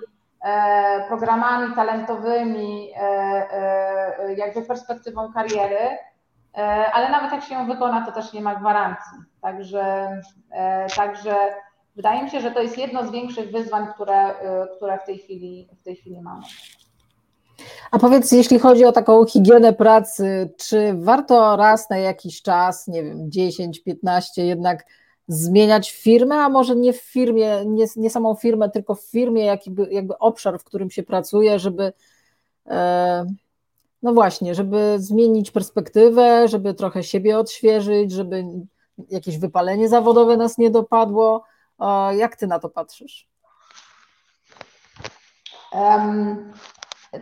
[0.44, 5.98] e, programami talentowymi, e, e, jakby perspektywą kariery,
[6.94, 9.18] ale nawet jak się ją wykona, to też nie ma gwarancji.
[9.42, 10.12] Także,
[10.96, 11.36] także
[11.96, 14.34] wydaje mi się, że to jest jedno z większych wyzwań, które,
[14.76, 16.42] które w, tej chwili, w tej chwili mamy.
[17.92, 23.04] A powiedz, jeśli chodzi o taką higienę pracy, czy warto raz na jakiś czas, nie
[23.04, 24.86] wiem, 10, 15 jednak
[25.28, 29.88] zmieniać firmę, a może nie w firmie, nie, nie samą firmę, tylko w firmie jakby,
[29.92, 31.94] jakby obszar, w którym się pracuje, żeby
[32.68, 33.26] e,
[34.04, 38.46] no właśnie, żeby zmienić perspektywę, żeby trochę siebie odświeżyć, żeby
[39.10, 41.44] jakieś wypalenie zawodowe nas nie dopadło.
[42.18, 43.28] Jak ty na to patrzysz?
[45.72, 46.54] Um,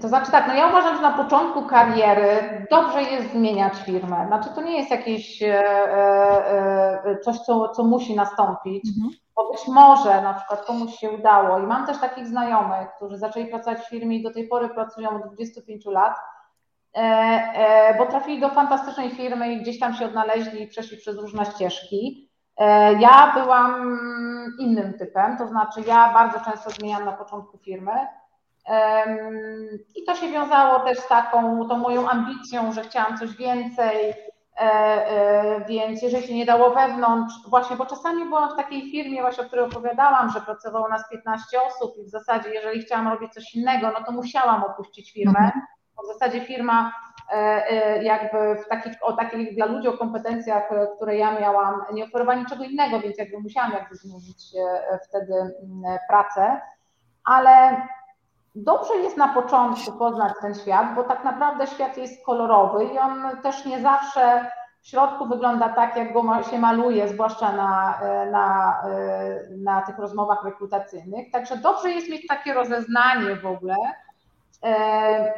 [0.01, 4.25] to znaczy tak, no ja uważam, że na początku kariery dobrze jest zmieniać firmę.
[4.27, 9.13] Znaczy to nie jest jakieś e, e, e, coś, co, co musi nastąpić, mhm.
[9.35, 13.45] bo być może na przykład komuś się udało i mam też takich znajomych, którzy zaczęli
[13.45, 16.15] pracować w firmie i do tej pory pracują od 25 lat,
[17.97, 22.31] bo trafili do fantastycznej firmy i gdzieś tam się odnaleźli i przeszli przez różne ścieżki.
[22.99, 23.99] Ja byłam
[24.59, 27.91] innym typem, to znaczy ja bardzo często zmieniam na początku firmy,
[29.95, 34.13] i to się wiązało też z taką tą moją ambicją, że chciałam coś więcej,
[34.59, 39.21] e, e, więc jeżeli się nie dało wewnątrz, właśnie, bo czasami byłam w takiej firmie,
[39.21, 43.33] właśnie o której opowiadałam, że pracowało nas 15 osób i w zasadzie jeżeli chciałam robić
[43.33, 45.61] coś innego, no to musiałam opuścić firmę, mhm.
[45.95, 46.93] bo w zasadzie firma
[47.31, 52.39] e, jakby w takich, o takich dla ludzi o kompetencjach, które ja miałam, nie oferowała
[52.39, 54.43] niczego innego, więc jakby musiałam jakby zmienić
[55.09, 56.61] wtedy mm, pracę,
[57.25, 57.81] ale
[58.63, 63.41] dobrze jest na początku poznać ten świat, bo tak naprawdę świat jest kolorowy i on
[63.43, 64.51] też nie zawsze
[64.81, 67.99] w środku wygląda tak, jak go się maluje, zwłaszcza na,
[68.31, 68.77] na,
[69.57, 71.31] na tych rozmowach rekrutacyjnych.
[71.31, 73.75] Także dobrze jest mieć takie rozeznanie w ogóle,
[74.63, 75.33] e,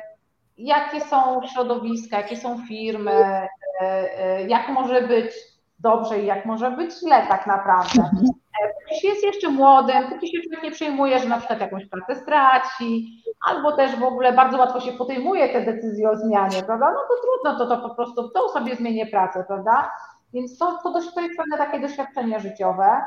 [0.57, 3.49] jakie są środowiska, jakie są firmy, e,
[3.81, 5.31] e, jak może być
[5.79, 8.09] dobrze i jak może być źle tak naprawdę
[8.89, 12.15] póki się jest jeszcze młodym, póki się człowiek nie przejmuje, że na przykład jakąś pracę
[12.15, 16.91] straci, albo też w ogóle bardzo łatwo się podejmuje te decyzje o zmianie, prawda?
[16.91, 19.91] No to trudno, to, to po prostu to sobie zmienię pracę, prawda?
[20.33, 23.01] Więc to, to, dość, to jest pewne takie doświadczenie życiowe,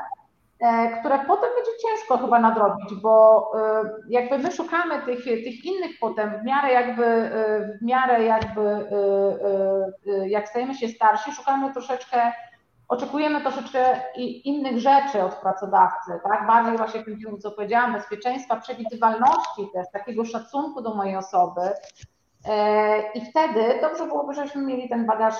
[0.59, 5.91] e, które potem będzie ciężko chyba nadrobić, bo e, jakby my szukamy tych, tych innych
[5.99, 8.89] potem w miarę jakby, e, w miarę jakby
[10.27, 12.31] jak stajemy się starsi, szukamy troszeczkę
[12.87, 13.79] oczekujemy troszeczkę
[14.43, 16.47] innych rzeczy od pracodawcy, tak?
[16.47, 21.61] Bardziej właśnie w tym co powiedziałam, bezpieczeństwa, przewidywalności też, takiego szacunku do mojej osoby.
[23.15, 25.35] I wtedy dobrze byłoby, żebyśmy mieli ten bagaż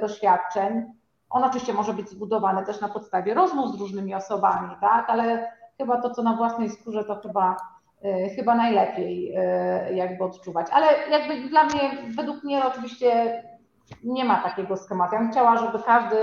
[0.00, 0.84] doświadczeń.
[1.30, 6.00] On oczywiście może być zbudowany też na podstawie rozmów z różnymi osobami, tak, ale chyba
[6.00, 7.56] to, co na własnej skórze, to chyba,
[8.36, 9.34] chyba najlepiej
[9.94, 10.66] jakby odczuwać.
[10.72, 11.80] Ale jakby dla mnie,
[12.16, 13.42] według mnie oczywiście
[14.04, 15.14] nie ma takiego schematu.
[15.14, 16.16] Ja bym chciała, żeby każdy,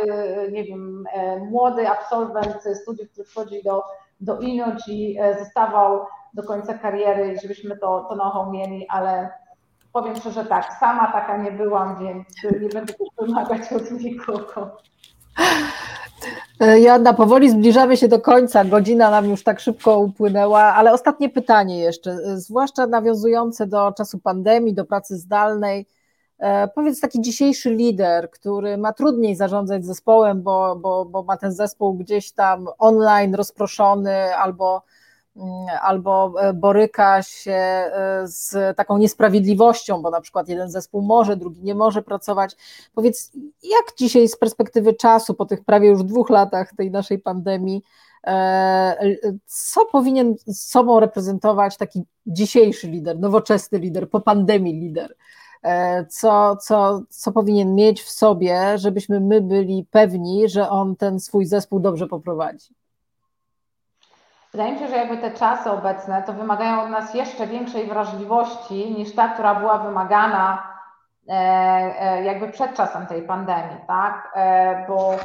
[0.51, 3.84] nie wiem, e, młody absolwent studiów, który wchodzi do,
[4.20, 9.30] do Inoci, e, zostawał do końca kariery i żebyśmy to, to know-how mieli, ale
[9.93, 12.28] powiem szczerze tak, sama taka nie byłam, więc
[12.61, 14.78] nie będę wymagać od nikogo.
[16.59, 18.66] E, Joanna, powoli zbliżamy się do końca.
[18.66, 24.74] Godzina nam już tak szybko upłynęła, ale ostatnie pytanie jeszcze, zwłaszcza nawiązujące do czasu pandemii,
[24.74, 25.86] do pracy zdalnej.
[26.40, 31.52] E, powiedz taki dzisiejszy lider, który ma trudniej zarządzać zespołem, bo, bo, bo ma ten
[31.52, 34.84] zespół gdzieś tam online rozproszony albo,
[35.36, 35.50] mm,
[35.82, 41.64] albo e, boryka się e, z taką niesprawiedliwością, bo na przykład jeden zespół może, drugi
[41.64, 42.56] nie może pracować.
[42.96, 43.32] Powiedz,
[43.64, 47.84] jak dzisiaj z perspektywy czasu, po tych prawie już dwóch latach tej naszej pandemii,
[49.46, 55.16] co powinien z sobą reprezentować taki dzisiejszy lider, nowoczesny lider, po pandemii lider?
[55.66, 61.20] E, co, co, co powinien mieć w sobie, żebyśmy my byli pewni, że on ten
[61.20, 62.76] swój zespół dobrze poprowadzi.
[64.51, 68.91] Wydaje mi się, że jakby te czasy obecne to wymagają od nas jeszcze większej wrażliwości
[68.91, 70.63] niż ta, która była wymagana
[71.30, 71.34] e,
[71.99, 74.38] e, jakby przed czasem tej pandemii, tak?
[74.88, 75.16] Bo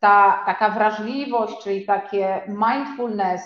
[0.00, 3.42] ta taka wrażliwość, czyli takie mindfulness,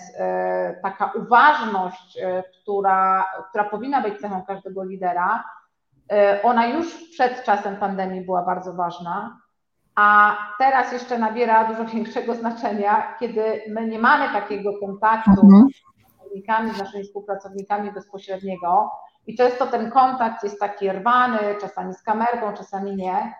[0.83, 2.17] taka uważność,
[2.61, 5.43] która, która powinna być cechą każdego lidera,
[6.43, 9.37] ona już przed czasem pandemii była bardzo ważna,
[9.95, 15.67] a teraz jeszcze nabiera dużo większego znaczenia, kiedy my nie mamy takiego kontaktu mhm.
[16.75, 18.91] z naszymi współpracownikami bezpośredniego
[19.27, 23.33] i często ten kontakt jest taki rwany, czasami z kamerką, czasami nie.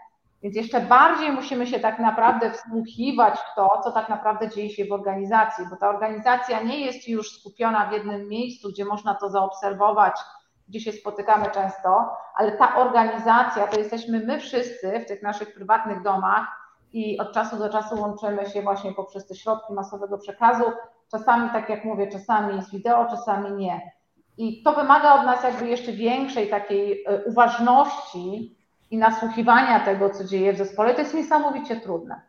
[0.43, 4.85] Więc jeszcze bardziej musimy się tak naprawdę wsłuchiwać w to, co tak naprawdę dzieje się
[4.85, 9.29] w organizacji, bo ta organizacja nie jest już skupiona w jednym miejscu, gdzie można to
[9.29, 10.19] zaobserwować
[10.67, 16.01] gdzie się spotykamy często, ale ta organizacja to jesteśmy my wszyscy w tych naszych prywatnych
[16.01, 16.47] domach
[16.93, 20.63] i od czasu do czasu łączymy się właśnie poprzez te środki masowego przekazu.
[21.11, 23.91] Czasami, tak jak mówię, czasami z wideo, czasami nie.
[24.37, 28.57] I to wymaga od nas jakby jeszcze większej takiej e, uważności
[28.91, 30.93] i nasłuchiwania tego, co dzieje w zespole.
[30.93, 32.21] To jest niesamowicie trudne.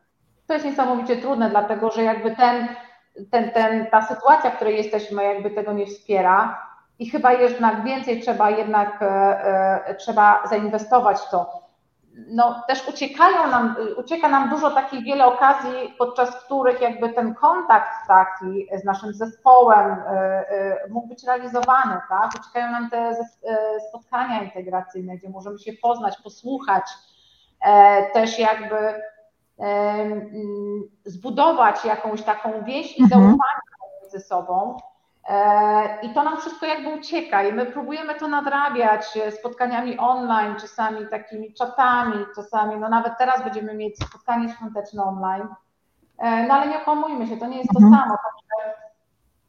[0.47, 2.69] To jest niesamowicie trudne, dlatego że jakby ten,
[3.31, 6.68] ten, ten, ta sytuacja, w której jesteśmy, jakby tego nie wspiera
[6.99, 9.07] i chyba jednak więcej trzeba jednak e,
[9.87, 11.69] e, trzeba zainwestować w to.
[12.31, 17.89] No, też uciekają nam, ucieka nam dużo takich wiele okazji, podczas których jakby ten kontakt
[18.09, 20.45] taki z naszym zespołem e,
[20.91, 22.31] mógł być realizowany, tak?
[22.41, 23.17] Uciekają nam te
[23.89, 26.85] spotkania integracyjne, gdzie możemy się poznać, posłuchać,
[28.13, 29.03] też jakby
[31.05, 33.23] zbudować jakąś taką więź i mhm.
[33.23, 33.61] zaufanie
[34.03, 34.77] między sobą.
[35.29, 41.07] E, I to nam wszystko jakby ucieka i my próbujemy to nadrabiać spotkaniami online, czasami
[41.07, 45.49] takimi czatami, czasami, no nawet teraz będziemy mieć spotkanie świąteczne online,
[46.19, 48.03] e, no ale nie okłamujmy się, to nie jest to mhm.
[48.03, 48.17] samo.
[48.17, 48.79] Także,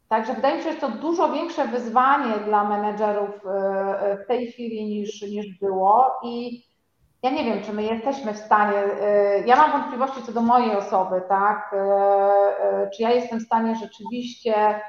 [0.08, 4.84] także wydaje mi się, że to dużo większe wyzwanie dla menedżerów e, w tej chwili
[4.84, 6.64] niż, niż było i
[7.22, 8.76] ja nie wiem, czy my jesteśmy w stanie,
[9.46, 11.74] ja mam wątpliwości co do mojej osoby, tak,
[12.96, 14.80] czy ja jestem w stanie rzeczywiście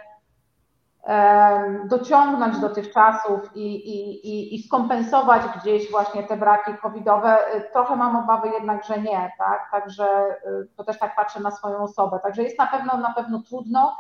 [1.86, 7.38] dociągnąć do tych czasów i, i, i, i skompensować gdzieś właśnie te braki covidowe.
[7.74, 9.72] Trochę mam obawy jednak, że nie, tak?
[9.72, 10.08] Także
[10.48, 12.20] y, to też tak patrzę na swoją osobę.
[12.24, 13.96] Także jest na pewno na pewno trudno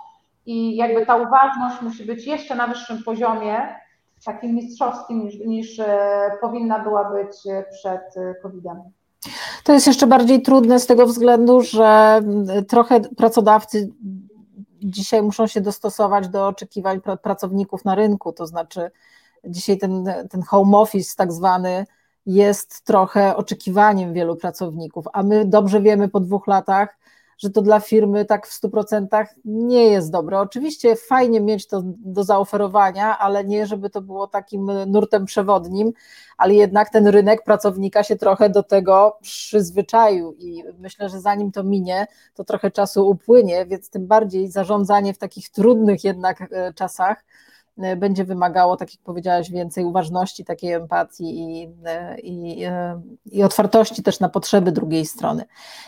[0.45, 3.75] i jakby ta uważność musi być jeszcze na wyższym poziomie,
[4.25, 5.85] takim mistrzowskim niż, niż y,
[6.41, 7.37] powinna była być
[7.71, 8.81] przed covidem.
[9.63, 12.21] To jest jeszcze bardziej trudne z tego względu, że
[12.59, 13.89] y, trochę pracodawcy
[14.83, 18.91] dzisiaj muszą się dostosować do oczekiwań pracowników na rynku, to znaczy
[19.43, 21.85] dzisiaj ten, ten home office tak zwany
[22.25, 26.97] jest trochę oczekiwaniem wielu pracowników, a my dobrze wiemy po dwóch latach,
[27.41, 30.39] że to dla firmy tak w 100% nie jest dobre.
[30.39, 35.93] Oczywiście fajnie mieć to do zaoferowania, ale nie, żeby to było takim nurtem przewodnim,
[36.37, 41.63] ale jednak ten rynek pracownika się trochę do tego przyzwyczaił i myślę, że zanim to
[41.63, 47.23] minie, to trochę czasu upłynie, więc tym bardziej zarządzanie w takich trudnych jednak e, czasach
[47.97, 51.69] będzie wymagało, tak jak powiedziałaś, więcej uważności, takiej empatii i,
[52.23, 52.65] i,
[53.25, 55.45] i otwartości też na potrzeby drugiej strony.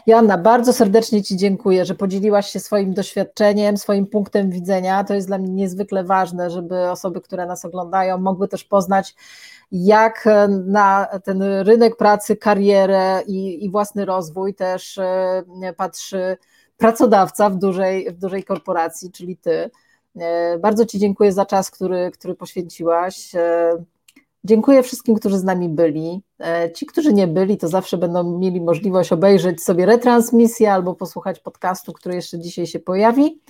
[0.08, 5.04] Joanna, bardzo serdecznie Ci dziękuję, że podzieliłaś się swoim doświadczeniem, swoim punktem widzenia.
[5.04, 9.16] To jest dla mnie niezwykle ważne, żeby osoby, które nas oglądają, mogły też poznać
[9.72, 10.30] jak
[10.66, 15.44] na ten rynek pracy, karierę i, i własny rozwój też e,
[15.78, 16.38] patrzy
[16.78, 19.70] pracodawca w dużej, w dużej korporacji, czyli ty.
[20.20, 23.36] E, bardzo Ci dziękuję za czas, który, który poświęciłaś.
[23.36, 23.72] E,
[24.44, 26.22] dziękuję wszystkim, którzy z nami byli.
[26.76, 31.94] Ci, którzy nie byli, to zawsze będą mieli możliwość obejrzeć sobie retransmisję albo posłuchać podcastu,
[31.94, 33.42] który jeszcze dzisiaj się pojawi.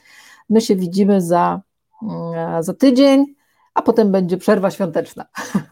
[0.50, 1.62] My się widzimy za,
[2.02, 3.36] mm, za tydzień
[3.74, 5.26] a potem będzie przerwa świąteczna.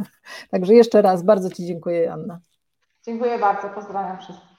[0.51, 2.39] Także jeszcze raz bardzo Ci dziękuję, Anna.
[3.05, 4.50] Dziękuję bardzo, pozdrawiam wszystkich.